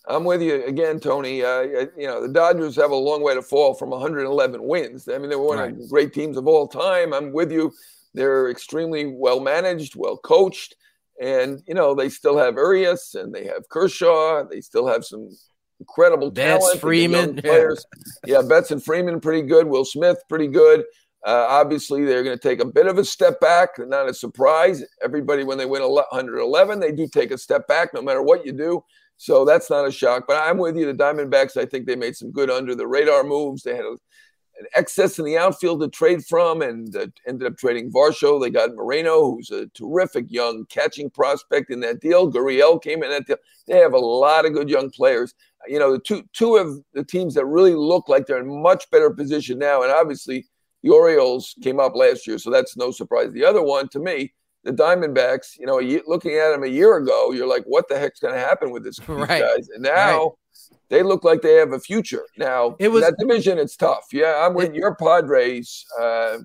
I'm 0.07 0.24
with 0.24 0.41
you 0.41 0.65
again, 0.65 1.00
Tony. 1.00 1.43
Uh, 1.43 1.62
you 1.62 2.07
know, 2.07 2.21
the 2.21 2.33
Dodgers 2.33 2.75
have 2.77 2.91
a 2.91 2.95
long 2.95 3.21
way 3.21 3.36
to 3.36 3.41
fall 3.41 3.74
from 3.74 3.91
111 3.91 4.63
wins. 4.63 5.07
I 5.07 5.17
mean, 5.17 5.29
they 5.29 5.36
were 5.36 5.45
one 5.45 5.59
right. 5.59 5.71
of 5.71 5.79
the 5.79 5.88
great 5.88 6.13
teams 6.13 6.38
of 6.38 6.48
all 6.48 6.67
time. 6.67 7.13
I'm 7.13 7.31
with 7.31 7.51
you. 7.51 7.71
They're 8.13 8.50
extremely 8.50 9.05
well 9.05 9.39
managed, 9.39 9.95
well 9.95 10.17
coached, 10.17 10.75
and 11.21 11.62
you 11.67 11.74
know 11.74 11.93
they 11.93 12.09
still 12.09 12.38
have 12.38 12.55
Urias 12.55 13.15
and 13.15 13.33
they 13.33 13.45
have 13.45 13.69
Kershaw. 13.69 14.45
They 14.50 14.62
still 14.62 14.88
have 14.88 15.05
some 15.05 15.29
incredible 15.79 16.31
Betts, 16.31 16.65
talent. 16.65 16.81
Freeman, 16.81 17.36
players. 17.36 17.86
Yeah. 18.25 18.38
yeah, 18.41 18.48
Betts 18.48 18.71
and 18.71 18.83
Freeman 18.83 19.19
pretty 19.21 19.48
good. 19.48 19.67
Will 19.67 19.86
Smith 19.86 20.17
pretty 20.27 20.48
good. 20.48 20.86
Uh, 21.25 21.45
obviously, 21.49 22.05
they're 22.05 22.23
going 22.23 22.38
to 22.38 22.41
take 22.41 22.61
a 22.61 22.65
bit 22.65 22.88
of 22.88 22.97
a 22.97 23.03
step 23.03 23.39
back. 23.41 23.71
Not 23.77 24.07
a 24.07 24.13
surprise. 24.13 24.83
Everybody, 25.03 25.43
when 25.43 25.57
they 25.57 25.65
win 25.65 25.81
111, 25.81 26.79
they 26.79 26.91
do 26.91 27.07
take 27.07 27.31
a 27.31 27.38
step 27.38 27.67
back, 27.67 27.93
no 27.93 28.01
matter 28.01 28.21
what 28.21 28.45
you 28.45 28.53
do. 28.53 28.83
So 29.17 29.43
that's 29.43 29.69
not 29.69 29.85
a 29.85 29.91
shock. 29.91 30.25
But 30.27 30.41
I'm 30.41 30.57
with 30.57 30.77
you. 30.77 30.85
The 30.85 30.93
Diamondbacks, 30.93 31.57
I 31.57 31.65
think 31.65 31.85
they 31.85 31.97
made 31.97 32.15
some 32.15 32.31
good 32.31 32.49
under 32.49 32.73
the 32.73 32.88
radar 32.88 33.25
moves. 33.25 33.63
They 33.63 33.75
had 33.75 33.83
a, 33.83 33.97
an 34.59 34.67
excess 34.75 35.19
in 35.19 35.25
the 35.25 35.38
outfield 35.38 35.81
to 35.81 35.89
trade 35.89 36.23
from 36.25 36.61
and 36.61 36.95
uh, 36.95 37.07
ended 37.27 37.51
up 37.51 37.57
trading 37.57 37.91
Varsho. 37.91 38.41
They 38.41 38.49
got 38.49 38.75
Moreno, 38.75 39.31
who's 39.31 39.51
a 39.51 39.67
terrific 39.67 40.31
young 40.31 40.65
catching 40.69 41.09
prospect 41.09 41.69
in 41.69 41.81
that 41.81 41.99
deal. 41.99 42.31
Gurriel 42.31 42.81
came 42.81 43.03
in 43.03 43.09
that 43.09 43.27
deal. 43.27 43.38
They 43.67 43.77
have 43.79 43.93
a 43.93 43.99
lot 43.99 44.45
of 44.45 44.53
good 44.53 44.69
young 44.69 44.89
players. 44.89 45.33
You 45.67 45.79
know, 45.79 45.91
the 45.91 45.99
two 45.99 46.23
two 46.31 46.55
of 46.55 46.79
the 46.93 47.03
teams 47.03 47.35
that 47.35 47.45
really 47.45 47.75
look 47.75 48.07
like 48.07 48.25
they're 48.25 48.39
in 48.39 48.61
much 48.61 48.89
better 48.89 49.09
position 49.09 49.59
now, 49.59 49.83
and 49.83 49.91
obviously– 49.91 50.47
the 50.83 50.89
Orioles 50.89 51.55
came 51.62 51.79
up 51.79 51.95
last 51.95 52.25
year, 52.27 52.38
so 52.38 52.50
that's 52.50 52.77
no 52.77 52.91
surprise. 52.91 53.31
The 53.33 53.45
other 53.45 53.62
one, 53.62 53.89
to 53.89 54.00
me, 54.00 54.33
the 54.63 54.71
Diamondbacks, 54.71 55.57
you 55.57 55.65
know, 55.65 55.79
looking 56.07 56.36
at 56.36 56.51
them 56.51 56.63
a 56.63 56.67
year 56.67 56.98
ago, 56.98 57.31
you're 57.31 57.48
like, 57.48 57.63
what 57.65 57.88
the 57.88 57.98
heck's 57.98 58.19
going 58.19 58.33
to 58.33 58.39
happen 58.39 58.71
with 58.71 58.83
this 58.83 59.00
right. 59.07 59.41
guys? 59.41 59.69
And 59.74 59.83
now 59.83 60.24
right. 60.24 60.31
they 60.89 61.03
look 61.03 61.24
like 61.24 61.41
they 61.41 61.55
have 61.55 61.74
a 61.74 61.79
future. 61.79 62.25
Now, 62.38 62.75
it 62.79 62.89
was 62.89 63.03
that 63.03 63.17
division, 63.17 63.57
it's 63.57 63.75
tough. 63.75 64.05
Yeah, 64.12 64.45
I'm 64.45 64.53
with 64.53 64.69
it, 64.69 64.75
your 64.75 64.95
Padres. 64.95 65.86
Uh, 66.00 66.39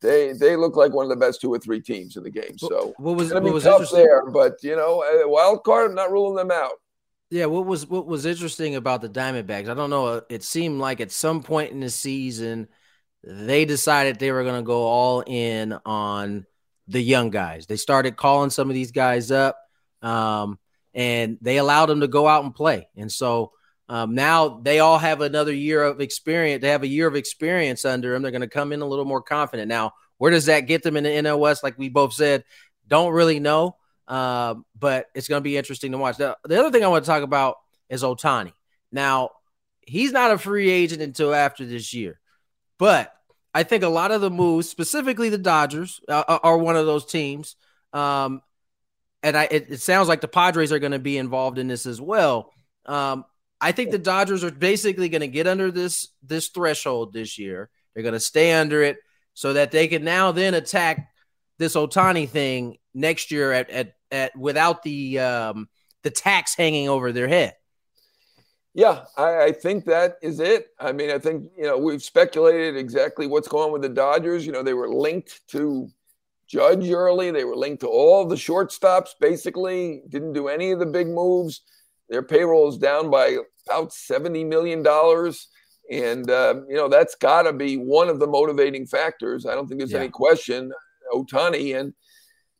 they 0.00 0.32
they 0.32 0.54
look 0.54 0.76
like 0.76 0.92
one 0.92 1.04
of 1.04 1.10
the 1.10 1.16
best 1.16 1.40
two 1.40 1.52
or 1.52 1.58
three 1.58 1.80
teams 1.80 2.16
in 2.16 2.22
the 2.22 2.30
game. 2.30 2.56
So 2.56 2.94
what 2.98 3.16
was 3.16 3.32
what 3.32 3.42
was 3.42 3.64
tough 3.64 3.90
there? 3.90 4.30
But 4.30 4.62
you 4.62 4.76
know, 4.76 5.02
a 5.02 5.28
wild 5.28 5.64
card, 5.64 5.92
not 5.92 6.12
ruling 6.12 6.36
them 6.36 6.52
out. 6.52 6.74
Yeah, 7.30 7.46
what 7.46 7.66
was 7.66 7.86
what 7.86 8.06
was 8.06 8.24
interesting 8.24 8.76
about 8.76 9.02
the 9.02 9.08
Diamondbacks? 9.08 9.68
I 9.68 9.74
don't 9.74 9.90
know. 9.90 10.22
It 10.28 10.44
seemed 10.44 10.80
like 10.80 11.00
at 11.00 11.10
some 11.10 11.42
point 11.42 11.72
in 11.72 11.80
the 11.80 11.90
season 11.90 12.68
they 13.24 13.64
decided 13.64 14.18
they 14.18 14.32
were 14.32 14.44
going 14.44 14.60
to 14.60 14.66
go 14.66 14.82
all 14.82 15.22
in 15.26 15.76
on 15.84 16.46
the 16.86 17.00
young 17.00 17.30
guys. 17.30 17.66
They 17.66 17.76
started 17.76 18.16
calling 18.16 18.50
some 18.50 18.68
of 18.70 18.74
these 18.74 18.92
guys 18.92 19.30
up, 19.30 19.58
um, 20.02 20.58
and 20.94 21.38
they 21.40 21.58
allowed 21.58 21.86
them 21.86 22.00
to 22.00 22.08
go 22.08 22.26
out 22.26 22.44
and 22.44 22.54
play. 22.54 22.88
And 22.96 23.10
so 23.10 23.52
um, 23.88 24.14
now 24.14 24.60
they 24.62 24.80
all 24.80 24.98
have 24.98 25.20
another 25.20 25.52
year 25.52 25.82
of 25.82 26.00
experience. 26.00 26.62
They 26.62 26.70
have 26.70 26.82
a 26.82 26.88
year 26.88 27.06
of 27.06 27.16
experience 27.16 27.84
under 27.84 28.12
them. 28.12 28.22
They're 28.22 28.30
going 28.30 28.40
to 28.42 28.48
come 28.48 28.72
in 28.72 28.80
a 28.80 28.86
little 28.86 29.04
more 29.04 29.22
confident. 29.22 29.68
Now, 29.68 29.92
where 30.18 30.30
does 30.30 30.46
that 30.46 30.60
get 30.60 30.82
them 30.82 30.96
in 30.96 31.24
the 31.24 31.36
West? 31.36 31.62
Like 31.62 31.78
we 31.78 31.88
both 31.88 32.12
said, 32.12 32.44
don't 32.86 33.12
really 33.12 33.38
know, 33.38 33.76
uh, 34.06 34.54
but 34.78 35.06
it's 35.14 35.28
going 35.28 35.40
to 35.40 35.44
be 35.44 35.56
interesting 35.56 35.92
to 35.92 35.98
watch. 35.98 36.16
The, 36.16 36.36
the 36.44 36.58
other 36.58 36.70
thing 36.70 36.84
I 36.84 36.88
want 36.88 37.04
to 37.04 37.10
talk 37.10 37.22
about 37.22 37.56
is 37.88 38.02
Ohtani. 38.02 38.52
Now, 38.90 39.30
he's 39.80 40.12
not 40.12 40.30
a 40.30 40.38
free 40.38 40.70
agent 40.70 41.02
until 41.02 41.34
after 41.34 41.64
this 41.64 41.92
year. 41.94 42.18
But 42.78 43.14
I 43.54 43.62
think 43.62 43.82
a 43.82 43.88
lot 43.88 44.10
of 44.12 44.20
the 44.20 44.30
moves, 44.30 44.68
specifically 44.68 45.28
the 45.30 45.38
Dodgers, 45.38 46.00
uh, 46.08 46.38
are 46.42 46.58
one 46.58 46.76
of 46.76 46.86
those 46.86 47.06
teams. 47.06 47.56
Um, 47.92 48.42
and 49.22 49.36
I, 49.36 49.48
it, 49.50 49.66
it, 49.70 49.80
sounds 49.80 50.08
like 50.08 50.20
the 50.20 50.28
Padres 50.28 50.72
are 50.72 50.78
going 50.78 50.92
to 50.92 50.98
be 50.98 51.18
involved 51.18 51.58
in 51.58 51.66
this 51.66 51.86
as 51.86 52.00
well. 52.00 52.52
Um, 52.86 53.24
I 53.60 53.72
think 53.72 53.90
the 53.90 53.98
Dodgers 53.98 54.44
are 54.44 54.50
basically 54.50 55.08
going 55.08 55.22
to 55.22 55.28
get 55.28 55.46
under 55.46 55.70
this 55.70 56.08
this 56.22 56.48
threshold 56.48 57.12
this 57.12 57.38
year. 57.38 57.70
They're 57.92 58.04
going 58.04 58.12
to 58.12 58.20
stay 58.20 58.52
under 58.52 58.82
it 58.82 58.98
so 59.34 59.54
that 59.54 59.72
they 59.72 59.88
can 59.88 60.04
now 60.04 60.30
then 60.30 60.54
attack 60.54 61.08
this 61.58 61.74
Ohtani 61.74 62.28
thing 62.28 62.78
next 62.94 63.32
year 63.32 63.52
at 63.52 63.70
at, 63.70 63.94
at 64.12 64.36
without 64.36 64.84
the 64.84 65.18
um, 65.18 65.68
the 66.04 66.10
tax 66.10 66.54
hanging 66.54 66.88
over 66.88 67.10
their 67.10 67.28
head. 67.28 67.54
Yeah, 68.78 69.06
I, 69.16 69.46
I, 69.46 69.52
think 69.52 69.86
that 69.86 70.18
is 70.22 70.38
it. 70.38 70.68
I 70.78 70.92
mean, 70.92 71.10
I 71.10 71.18
think, 71.18 71.50
you 71.56 71.64
know, 71.64 71.76
we've 71.76 72.00
speculated 72.00 72.76
exactly 72.76 73.26
what's 73.26 73.48
going 73.48 73.64
on 73.64 73.72
with 73.72 73.82
the 73.82 73.88
Dodgers. 73.88 74.46
You 74.46 74.52
know, 74.52 74.62
they 74.62 74.72
were 74.72 74.88
linked 74.88 75.40
to 75.48 75.90
Judge 76.46 76.88
early, 76.88 77.32
they 77.32 77.42
were 77.42 77.56
linked 77.56 77.80
to 77.80 77.88
all 77.88 78.24
the 78.24 78.36
shortstops, 78.36 79.14
basically, 79.20 80.02
didn't 80.08 80.32
do 80.32 80.46
any 80.46 80.70
of 80.70 80.78
the 80.78 80.86
big 80.86 81.08
moves. 81.08 81.62
Their 82.08 82.22
payroll 82.22 82.68
is 82.68 82.78
down 82.78 83.10
by 83.10 83.38
about 83.66 83.90
$70 83.90 84.46
million. 84.46 84.86
And, 85.90 86.30
uh, 86.30 86.60
you 86.68 86.76
know, 86.76 86.88
that's 86.88 87.16
got 87.16 87.42
to 87.42 87.52
be 87.52 87.78
one 87.78 88.08
of 88.08 88.20
the 88.20 88.28
motivating 88.28 88.86
factors. 88.86 89.44
I 89.44 89.56
don't 89.56 89.66
think 89.66 89.80
there's 89.80 89.90
yeah. 89.90 89.98
any 89.98 90.10
question. 90.10 90.70
Ohtani 91.12 91.76
and 91.80 91.94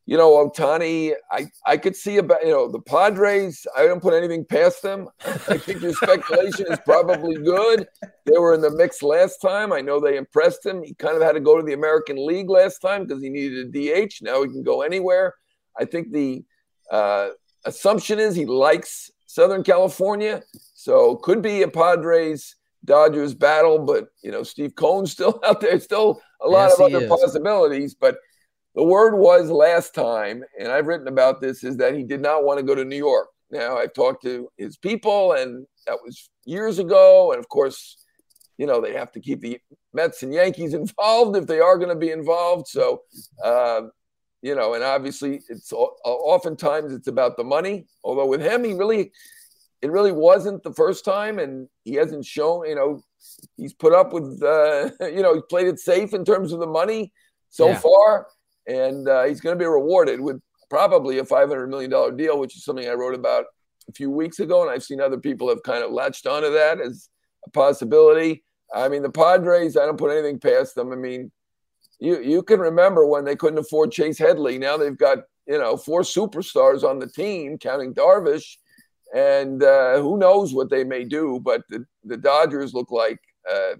you 0.08 0.16
know, 0.16 0.30
Ohtani, 0.30 1.12
I, 1.30 1.48
I 1.66 1.76
could 1.76 1.94
see 1.94 2.16
about, 2.16 2.42
you 2.42 2.50
know, 2.50 2.66
the 2.66 2.80
Padres, 2.80 3.66
I 3.76 3.84
don't 3.86 4.00
put 4.00 4.14
anything 4.14 4.42
past 4.42 4.80
them. 4.80 5.06
I 5.22 5.58
think 5.58 5.82
your 5.82 5.92
speculation 5.92 6.64
is 6.70 6.78
probably 6.86 7.34
good. 7.36 7.86
They 8.24 8.38
were 8.38 8.54
in 8.54 8.62
the 8.62 8.70
mix 8.70 9.02
last 9.02 9.36
time. 9.40 9.70
I 9.70 9.82
know 9.82 10.00
they 10.00 10.16
impressed 10.16 10.64
him. 10.64 10.82
He 10.82 10.94
kind 10.94 11.14
of 11.14 11.22
had 11.22 11.32
to 11.32 11.40
go 11.40 11.58
to 11.58 11.62
the 11.62 11.74
American 11.74 12.26
League 12.26 12.48
last 12.48 12.78
time 12.78 13.04
because 13.04 13.22
he 13.22 13.28
needed 13.28 13.66
a 13.76 14.06
DH. 14.06 14.22
Now 14.22 14.42
he 14.42 14.48
can 14.48 14.62
go 14.62 14.80
anywhere. 14.80 15.34
I 15.78 15.84
think 15.84 16.10
the 16.10 16.42
uh, 16.90 17.28
assumption 17.66 18.18
is 18.18 18.34
he 18.34 18.46
likes 18.46 19.10
Southern 19.26 19.62
California. 19.62 20.42
So 20.72 21.16
could 21.16 21.42
be 21.42 21.60
a 21.60 21.68
Padres 21.68 22.56
Dodgers 22.82 23.34
battle, 23.34 23.80
but, 23.80 24.08
you 24.22 24.30
know, 24.30 24.42
Steve 24.42 24.74
Cohen's 24.74 25.12
still 25.12 25.38
out 25.44 25.60
there. 25.60 25.78
Still 25.78 26.22
a 26.40 26.48
lot 26.48 26.70
yes, 26.70 26.80
of 26.80 26.86
other 26.86 27.04
is. 27.04 27.10
possibilities. 27.10 27.94
But, 27.94 28.16
the 28.78 28.84
word 28.84 29.16
was 29.16 29.50
last 29.50 29.92
time, 29.92 30.44
and 30.56 30.68
I've 30.70 30.86
written 30.86 31.08
about 31.08 31.40
this, 31.40 31.64
is 31.64 31.78
that 31.78 31.96
he 31.96 32.04
did 32.04 32.20
not 32.20 32.44
want 32.44 32.60
to 32.60 32.64
go 32.64 32.76
to 32.76 32.84
New 32.84 32.96
York. 32.96 33.26
Now, 33.50 33.76
I've 33.76 33.92
talked 33.92 34.22
to 34.22 34.48
his 34.56 34.76
people, 34.76 35.32
and 35.32 35.66
that 35.88 35.98
was 36.00 36.30
years 36.44 36.78
ago. 36.78 37.32
And 37.32 37.40
of 37.40 37.48
course, 37.48 37.96
you 38.56 38.68
know, 38.68 38.80
they 38.80 38.92
have 38.92 39.10
to 39.12 39.20
keep 39.20 39.40
the 39.40 39.58
Mets 39.92 40.22
and 40.22 40.32
Yankees 40.32 40.74
involved 40.82 41.36
if 41.36 41.48
they 41.48 41.58
are 41.58 41.76
going 41.76 41.88
to 41.88 41.96
be 41.96 42.12
involved. 42.12 42.68
So, 42.68 43.02
uh, 43.42 43.80
you 44.42 44.54
know, 44.54 44.74
and 44.74 44.84
obviously, 44.84 45.40
it's 45.48 45.72
oftentimes 45.72 46.92
it's 46.92 47.08
about 47.08 47.36
the 47.36 47.42
money. 47.42 47.88
Although 48.04 48.26
with 48.26 48.42
him, 48.42 48.62
he 48.62 48.74
really, 48.74 49.10
it 49.82 49.90
really 49.90 50.12
wasn't 50.12 50.62
the 50.62 50.72
first 50.72 51.04
time, 51.04 51.40
and 51.40 51.68
he 51.82 51.94
hasn't 51.94 52.24
shown, 52.24 52.68
you 52.68 52.76
know, 52.76 53.02
he's 53.56 53.74
put 53.74 53.92
up 53.92 54.12
with, 54.12 54.40
uh, 54.40 54.90
you 55.00 55.22
know, 55.24 55.34
he 55.34 55.40
played 55.50 55.66
it 55.66 55.80
safe 55.80 56.14
in 56.14 56.24
terms 56.24 56.52
of 56.52 56.60
the 56.60 56.66
money 56.68 57.12
so 57.50 57.70
yeah. 57.70 57.80
far 57.80 58.26
and 58.68 59.08
uh, 59.08 59.24
he's 59.24 59.40
going 59.40 59.56
to 59.56 59.62
be 59.62 59.66
rewarded 59.66 60.20
with 60.20 60.40
probably 60.68 61.18
a 61.18 61.24
$500 61.24 61.68
million 61.68 62.16
deal, 62.16 62.38
which 62.38 62.54
is 62.56 62.64
something 62.64 62.86
I 62.86 62.92
wrote 62.92 63.14
about 63.14 63.46
a 63.88 63.92
few 63.92 64.10
weeks 64.10 64.38
ago. 64.38 64.62
And 64.62 64.70
I've 64.70 64.84
seen 64.84 65.00
other 65.00 65.18
people 65.18 65.48
have 65.48 65.62
kind 65.62 65.82
of 65.82 65.90
latched 65.90 66.26
onto 66.26 66.52
that 66.52 66.80
as 66.80 67.08
a 67.46 67.50
possibility. 67.50 68.44
I 68.72 68.88
mean, 68.90 69.02
the 69.02 69.10
Padres, 69.10 69.78
I 69.78 69.86
don't 69.86 69.98
put 69.98 70.12
anything 70.12 70.38
past 70.38 70.74
them. 70.74 70.92
I 70.92 70.96
mean, 70.96 71.32
you, 71.98 72.20
you 72.20 72.42
can 72.42 72.60
remember 72.60 73.06
when 73.06 73.24
they 73.24 73.34
couldn't 73.34 73.58
afford 73.58 73.90
Chase 73.90 74.18
Headley. 74.18 74.58
Now 74.58 74.76
they've 74.76 74.96
got, 74.96 75.18
you 75.46 75.58
know, 75.58 75.78
four 75.78 76.02
superstars 76.02 76.84
on 76.84 76.98
the 76.98 77.08
team, 77.08 77.56
counting 77.56 77.94
Darvish. 77.94 78.56
And 79.14 79.62
uh, 79.62 79.98
who 80.02 80.18
knows 80.18 80.52
what 80.52 80.68
they 80.68 80.84
may 80.84 81.04
do. 81.04 81.40
But 81.42 81.62
the, 81.70 81.86
the 82.04 82.18
Dodgers 82.18 82.74
look 82.74 82.90
like, 82.90 83.18
uh, 83.50 83.76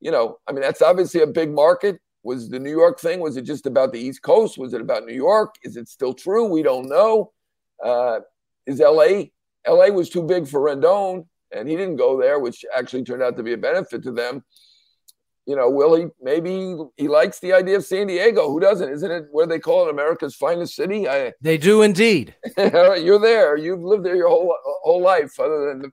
you 0.00 0.10
know, 0.10 0.38
I 0.48 0.52
mean, 0.52 0.62
that's 0.62 0.80
obviously 0.80 1.20
a 1.20 1.26
big 1.26 1.52
market 1.52 2.00
was 2.22 2.48
the 2.48 2.58
New 2.58 2.70
York 2.70 3.00
thing? 3.00 3.20
Was 3.20 3.36
it 3.36 3.42
just 3.42 3.66
about 3.66 3.92
the 3.92 3.98
East 3.98 4.22
Coast? 4.22 4.58
Was 4.58 4.74
it 4.74 4.80
about 4.80 5.04
New 5.04 5.14
York? 5.14 5.54
Is 5.62 5.76
it 5.76 5.88
still 5.88 6.12
true? 6.12 6.46
We 6.46 6.62
don't 6.62 6.88
know. 6.88 7.32
Uh, 7.82 8.20
is 8.66 8.80
LA? 8.80 9.24
LA 9.66 9.86
was 9.86 10.10
too 10.10 10.22
big 10.22 10.46
for 10.46 10.60
Rendon, 10.60 11.26
and 11.54 11.68
he 11.68 11.76
didn't 11.76 11.96
go 11.96 12.20
there, 12.20 12.38
which 12.38 12.64
actually 12.74 13.04
turned 13.04 13.22
out 13.22 13.36
to 13.36 13.42
be 13.42 13.52
a 13.52 13.58
benefit 13.58 14.02
to 14.04 14.12
them. 14.12 14.44
You 15.46 15.56
know, 15.56 15.70
will 15.70 15.96
he? 15.96 16.06
Maybe 16.20 16.76
he 16.96 17.08
likes 17.08 17.40
the 17.40 17.54
idea 17.54 17.76
of 17.76 17.84
San 17.84 18.06
Diego. 18.06 18.48
Who 18.50 18.60
doesn't? 18.60 18.88
Isn't 18.88 19.10
it 19.10 19.24
where 19.32 19.46
they 19.46 19.58
call 19.58 19.86
it 19.86 19.90
America's 19.90 20.36
finest 20.36 20.74
city? 20.76 21.08
I, 21.08 21.32
they 21.40 21.58
do 21.58 21.82
indeed. 21.82 22.34
you're 22.58 23.18
there. 23.18 23.56
You've 23.56 23.82
lived 23.82 24.04
there 24.04 24.16
your 24.16 24.28
whole 24.28 24.54
whole 24.82 25.02
life, 25.02 25.40
other 25.40 25.68
than 25.68 25.82
the 25.82 25.90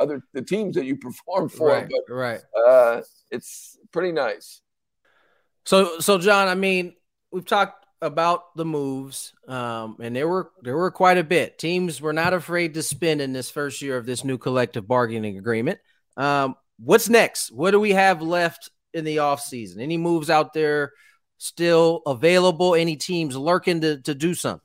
other 0.00 0.22
the 0.32 0.42
teams 0.42 0.74
that 0.74 0.86
you 0.86 0.96
perform 0.96 1.48
for. 1.48 1.68
Right, 1.68 1.88
but 1.88 2.14
right. 2.14 2.40
uh, 2.66 3.02
it's 3.30 3.78
pretty 3.92 4.12
nice. 4.12 4.62
So, 5.66 5.98
so 5.98 6.16
Jon, 6.18 6.46
I 6.46 6.54
mean, 6.54 6.94
we've 7.32 7.44
talked 7.44 7.84
about 8.00 8.54
the 8.54 8.64
moves, 8.64 9.34
um, 9.48 9.96
and 10.00 10.14
there 10.14 10.28
were 10.28 10.52
there 10.62 10.76
were 10.76 10.92
quite 10.92 11.18
a 11.18 11.24
bit. 11.24 11.58
Teams 11.58 12.00
were 12.00 12.12
not 12.12 12.32
afraid 12.32 12.74
to 12.74 12.82
spend 12.84 13.20
in 13.20 13.32
this 13.32 13.50
first 13.50 13.82
year 13.82 13.96
of 13.96 14.06
this 14.06 14.22
new 14.22 14.38
collective 14.38 14.86
bargaining 14.86 15.38
agreement. 15.38 15.80
Um, 16.16 16.54
what's 16.78 17.08
next? 17.08 17.50
What 17.50 17.72
do 17.72 17.80
we 17.80 17.90
have 17.90 18.22
left 18.22 18.70
in 18.94 19.04
the 19.04 19.16
offseason? 19.16 19.80
Any 19.80 19.98
moves 19.98 20.30
out 20.30 20.52
there 20.52 20.92
still 21.38 22.02
available? 22.06 22.76
Any 22.76 22.94
teams 22.94 23.36
lurking 23.36 23.80
to, 23.80 24.00
to 24.02 24.14
do 24.14 24.34
something? 24.34 24.60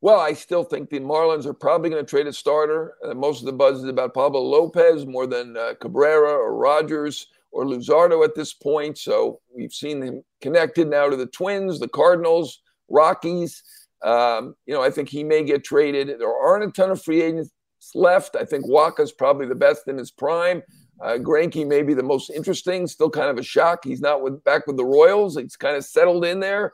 Well, 0.00 0.18
I 0.18 0.32
still 0.32 0.64
think 0.64 0.90
the 0.90 0.98
Marlins 0.98 1.46
are 1.46 1.54
probably 1.54 1.90
going 1.90 2.04
to 2.04 2.10
trade 2.10 2.26
a 2.26 2.32
starter. 2.32 2.94
Uh, 3.04 3.14
most 3.14 3.40
of 3.40 3.46
the 3.46 3.52
buzz 3.52 3.78
is 3.78 3.88
about 3.88 4.14
Pablo 4.14 4.40
Lopez 4.40 5.06
more 5.06 5.28
than 5.28 5.56
uh, 5.56 5.74
Cabrera 5.80 6.32
or 6.32 6.56
Rogers 6.56 7.28
or 7.50 7.64
Luzardo 7.64 8.24
at 8.24 8.34
this 8.34 8.54
point. 8.54 8.98
So 8.98 9.40
we've 9.54 9.72
seen 9.72 10.02
him 10.02 10.22
connected 10.40 10.88
now 10.88 11.08
to 11.08 11.16
the 11.16 11.26
Twins, 11.26 11.80
the 11.80 11.88
Cardinals, 11.88 12.60
Rockies. 12.88 13.62
Um, 14.02 14.54
you 14.66 14.74
know, 14.74 14.82
I 14.82 14.90
think 14.90 15.08
he 15.08 15.24
may 15.24 15.44
get 15.44 15.64
traded. 15.64 16.08
There 16.20 16.32
aren't 16.32 16.64
a 16.64 16.70
ton 16.70 16.90
of 16.90 17.02
free 17.02 17.22
agents 17.22 17.50
left. 17.94 18.36
I 18.36 18.44
think 18.44 18.66
Wacha's 18.66 19.12
probably 19.12 19.46
the 19.46 19.54
best 19.54 19.88
in 19.88 19.98
his 19.98 20.10
prime. 20.10 20.62
Uh, 21.00 21.16
Greinke 21.18 21.66
may 21.66 21.82
be 21.82 21.94
the 21.94 22.02
most 22.02 22.30
interesting. 22.30 22.86
Still 22.86 23.10
kind 23.10 23.30
of 23.30 23.38
a 23.38 23.42
shock. 23.42 23.84
He's 23.84 24.00
not 24.00 24.22
with, 24.22 24.42
back 24.44 24.66
with 24.66 24.76
the 24.76 24.84
Royals. 24.84 25.36
He's 25.36 25.56
kind 25.56 25.76
of 25.76 25.84
settled 25.84 26.24
in 26.24 26.40
there, 26.40 26.72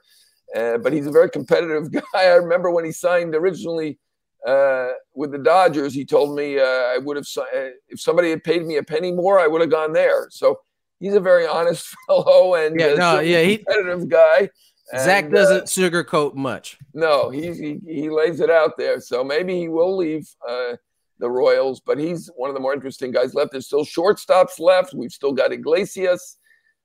uh, 0.57 0.79
but 0.79 0.93
he's 0.93 1.07
a 1.07 1.13
very 1.13 1.31
competitive 1.31 1.93
guy. 1.93 2.03
I 2.15 2.35
remember 2.35 2.71
when 2.71 2.85
he 2.85 2.93
signed 2.93 3.35
originally 3.35 3.99
uh, 4.47 4.89
with 5.15 5.33
the 5.33 5.39
Dodgers. 5.39 5.95
He 5.95 6.05
told 6.05 6.37
me 6.37 6.59
uh, 6.59 6.63
I 6.65 6.99
would 6.99 7.17
have 7.17 7.27
uh, 7.37 7.71
if 7.89 8.01
somebody 8.01 8.31
had 8.31 8.45
paid 8.45 8.65
me 8.67 8.77
a 8.77 8.83
penny 8.83 9.13
more, 9.13 9.39
I 9.41 9.47
would 9.47 9.61
have 9.61 9.71
gone 9.71 9.93
there. 9.93 10.29
So 10.31 10.61
he's 11.01 11.15
a 11.15 11.21
very 11.21 11.47
honest 11.47 11.87
fellow 12.07 12.55
and 12.55 12.79
yeah, 12.79 12.95
no, 12.95 13.21
yeah, 13.21 13.43
he, 13.43 13.59
competitive 13.59 14.09
guy. 14.09 14.51
Zach 14.99 15.25
And, 15.25 15.33
doesn't 15.33 15.63
uh, 15.63 15.65
sugarcoat 15.65 16.35
much. 16.35 16.79
no, 16.93 17.31
he's, 17.31 17.59
he 17.59 17.81
he 17.87 18.11
lays 18.11 18.41
it 18.41 18.51
out 18.51 18.77
there. 18.77 19.01
So 19.01 19.25
maybe 19.25 19.59
he 19.59 19.69
will 19.69 19.97
leave 19.97 20.29
uh, 20.47 20.77
the 21.19 21.31
Royals, 21.31 21.81
but 21.81 21.99
he's 21.99 22.31
one 22.37 22.51
of 22.51 22.55
the 22.55 22.61
more 22.61 22.75
interesting 22.75 23.11
guys 23.11 23.35
left. 23.35 23.53
There's 23.53 23.67
still 23.67 23.85
shortstops 23.85 24.61
left. 24.61 24.93
We've 24.93 25.11
still 25.13 25.33
got 25.33 25.53
Iglesias. 25.53 26.37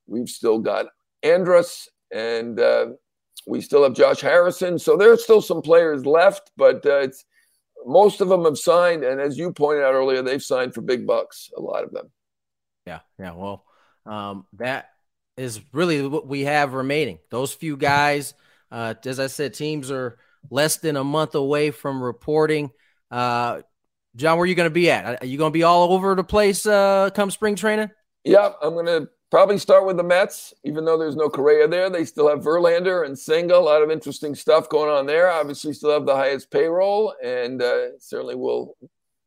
We've 0.08 0.30
still 0.30 0.60
got 0.60 0.86
Andrus, 1.24 1.90
and 2.12 2.58
uh, 2.60 2.88
we 3.48 3.60
still 3.60 3.84
have 3.84 3.94
Josh 3.96 4.22
Harrison. 4.22 4.80
So 4.80 4.96
there's 4.96 5.24
still 5.24 5.42
some 5.42 5.62
players 5.62 6.06
left, 6.06 6.52
but 6.56 6.86
uh, 6.86 7.00
it's 7.00 7.26
most 7.86 8.22
of 8.22 8.30
them 8.30 8.46
have 8.46 8.58
signed. 8.58 9.04
And 9.04 9.20
as 9.20 9.38
you 9.38 9.52
pointed 9.52 9.84
out 9.84 9.94
earlier, 9.94 10.22
they've 10.22 10.44
signed 10.44 10.74
for 10.74 10.82
big 10.82 11.06
bucks. 11.08 11.50
A 11.56 11.62
lot 11.62 11.84
of 11.84 11.92
them. 11.92 12.12
Yeah, 12.86 13.00
yeah. 13.20 13.34
Well, 13.34 13.66
um, 14.06 14.46
that 14.54 14.90
is 15.38 15.62
really 15.74 16.06
what 16.06 16.28
we 16.28 16.42
have 16.42 16.74
remaining. 16.74 17.20
Those 17.30 17.54
few 17.54 17.78
guys. 17.78 18.34
Uh, 18.72 18.94
as 19.06 19.20
I 19.20 19.28
said, 19.28 19.54
teams 19.54 19.90
are 19.90 20.18
less 20.50 20.78
than 20.78 20.96
a 20.96 21.04
month 21.04 21.36
away 21.36 21.72
from 21.72 22.04
reporting. 22.04 22.72
Uh, 23.10 23.62
Jon, 24.16 24.38
where 24.38 24.44
are 24.44 24.48
you 24.48 24.56
going 24.56 24.70
to 24.70 24.74
be 24.74 24.92
at? 24.92 25.22
Are 25.22 25.26
you 25.26 25.38
going 25.38 25.52
to 25.52 25.58
be 25.58 25.64
all 25.64 25.94
over 25.94 26.16
the 26.16 26.24
place 26.24 26.66
uh, 26.66 27.10
come 27.14 27.32
spring 27.32 27.56
training? 27.56 27.90
Yeah, 28.24 28.52
I'm 28.62 28.74
going 28.74 28.86
to 28.86 29.10
probably 29.32 29.58
start 29.58 29.86
with 29.86 29.98
the 29.98 30.04
Mets, 30.04 30.54
even 30.64 30.86
though 30.86 30.98
there's 30.98 31.16
no 31.16 31.30
Correa 31.30 31.68
there. 31.68 31.90
They 31.90 32.06
still 32.06 32.30
have 32.30 32.40
Verlander 32.40 33.06
and 33.06 33.18
Senga. 33.18 33.56
A 33.56 33.60
lot 33.60 33.82
of 33.82 33.92
interesting 33.92 34.36
stuff 34.36 34.70
going 34.70 34.90
on 34.90 35.06
there. 35.06 35.30
Obviously, 35.30 35.74
still 35.74 35.92
have 35.92 36.06
the 36.06 36.16
highest 36.16 36.52
payroll, 36.52 37.14
and 37.24 37.62
uh, 37.62 37.98
certainly 38.00 38.36
will 38.36 38.76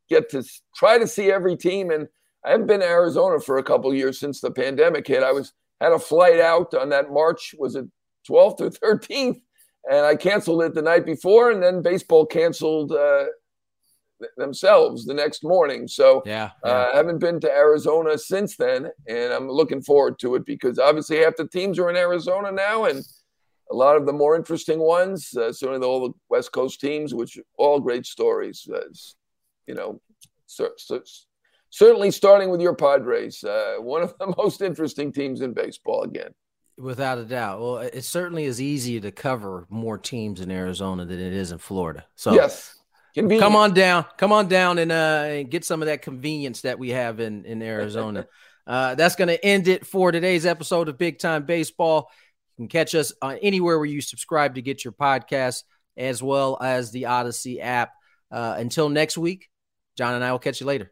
get 0.09 0.29
to 0.31 0.43
try 0.75 0.97
to 0.97 1.07
see 1.07 1.31
every 1.31 1.55
team. 1.55 1.91
And 1.91 2.07
I 2.45 2.51
haven't 2.51 2.67
been 2.67 2.81
to 2.81 2.85
Arizona 2.85 3.39
for 3.39 3.57
a 3.57 3.63
couple 3.63 3.93
years 3.93 4.19
since 4.19 4.41
the 4.41 4.51
pandemic 4.51 5.07
hit. 5.07 5.23
I 5.23 5.31
was 5.31 5.53
had 5.79 5.91
a 5.91 5.99
flight 5.99 6.39
out 6.39 6.73
on 6.73 6.89
that 6.89 7.11
March 7.11 7.55
was 7.57 7.75
it 7.75 7.85
12th 8.29 8.61
or 8.61 8.69
13th, 8.69 9.41
and 9.89 10.05
I 10.05 10.15
canceled 10.15 10.63
it 10.63 10.73
the 10.73 10.81
night 10.81 11.05
before, 11.05 11.51
and 11.51 11.61
then 11.61 11.81
baseball 11.81 12.25
canceled. 12.25 12.91
Uh, 12.91 13.25
themselves 14.37 15.05
the 15.05 15.13
next 15.13 15.43
morning. 15.43 15.87
So 15.87 16.23
Yeah. 16.25 16.51
uh, 16.63 16.89
I 16.93 16.97
haven't 16.97 17.19
been 17.19 17.39
to 17.41 17.51
Arizona 17.51 18.17
since 18.17 18.55
then, 18.57 18.89
and 19.07 19.33
I'm 19.33 19.49
looking 19.49 19.81
forward 19.81 20.19
to 20.19 20.35
it 20.35 20.45
because 20.45 20.79
obviously 20.79 21.17
half 21.17 21.35
the 21.35 21.47
teams 21.47 21.79
are 21.79 21.89
in 21.89 21.95
Arizona 21.95 22.51
now, 22.51 22.85
and 22.85 23.03
a 23.71 23.75
lot 23.75 23.95
of 23.97 24.05
the 24.05 24.13
more 24.13 24.35
interesting 24.35 24.79
ones, 24.79 25.35
uh, 25.35 25.51
certainly 25.51 25.85
all 25.87 26.07
the 26.07 26.13
West 26.29 26.51
Coast 26.51 26.79
teams, 26.81 27.13
which 27.13 27.37
are 27.37 27.43
all 27.57 27.79
great 27.79 28.05
stories. 28.05 28.67
Uh, 28.71 28.81
you 29.67 29.73
know, 29.73 30.01
cer- 30.47 30.73
cer- 30.77 31.03
certainly 31.69 32.11
starting 32.11 32.49
with 32.49 32.61
your 32.61 32.75
Padres, 32.75 33.43
uh, 33.43 33.75
one 33.79 34.03
of 34.03 34.13
the 34.19 34.27
most 34.37 34.61
interesting 34.61 35.11
teams 35.11 35.41
in 35.41 35.53
baseball 35.53 36.03
again. 36.03 36.33
Without 36.77 37.19
a 37.19 37.23
doubt. 37.23 37.61
Well, 37.61 37.77
it 37.77 38.01
certainly 38.03 38.45
is 38.45 38.59
easier 38.59 38.99
to 39.01 39.11
cover 39.11 39.67
more 39.69 39.97
teams 39.97 40.41
in 40.41 40.49
Arizona 40.51 41.05
than 41.05 41.19
it 41.19 41.31
is 41.31 41.51
in 41.51 41.59
Florida. 41.59 42.05
So 42.15 42.33
yes, 42.33 42.75
convenient. 43.13 43.41
come 43.41 43.55
on 43.55 43.73
down, 43.73 44.05
come 44.17 44.31
on 44.31 44.47
down 44.47 44.77
and 44.77 44.91
uh 44.91 45.25
and 45.27 45.49
get 45.49 45.65
some 45.65 45.81
of 45.81 45.87
that 45.87 46.01
convenience 46.01 46.61
that 46.61 46.79
we 46.79 46.89
have 46.89 47.19
in 47.19 47.45
in 47.45 47.61
Arizona. 47.61 48.27
uh 48.67 48.95
that's 48.95 49.15
going 49.15 49.27
to 49.27 49.45
end 49.45 49.67
it 49.67 49.85
for 49.85 50.11
today's 50.11 50.45
episode 50.45 50.89
of 50.89 50.97
Big 50.97 51.19
Time 51.19 51.45
Baseball. 51.45 52.09
You 52.57 52.63
can 52.63 52.67
catch 52.67 52.95
us 52.95 53.13
on 53.21 53.37
anywhere 53.37 53.77
where 53.77 53.85
you 53.85 54.01
subscribe 54.01 54.55
to 54.55 54.61
get 54.61 54.83
your 54.83 54.93
podcast 54.93 55.63
as 55.97 56.21
well 56.21 56.57
as 56.61 56.91
the 56.91 57.03
Audacy 57.03 57.59
app. 57.61 57.91
Uh 58.31 58.55
until 58.57 58.89
next 58.89 59.17
week, 59.17 59.49
Jon 59.97 60.15
and 60.15 60.23
I 60.23 60.31
will 60.31 60.39
catch 60.39 60.59
you 60.59 60.67
later. 60.67 60.91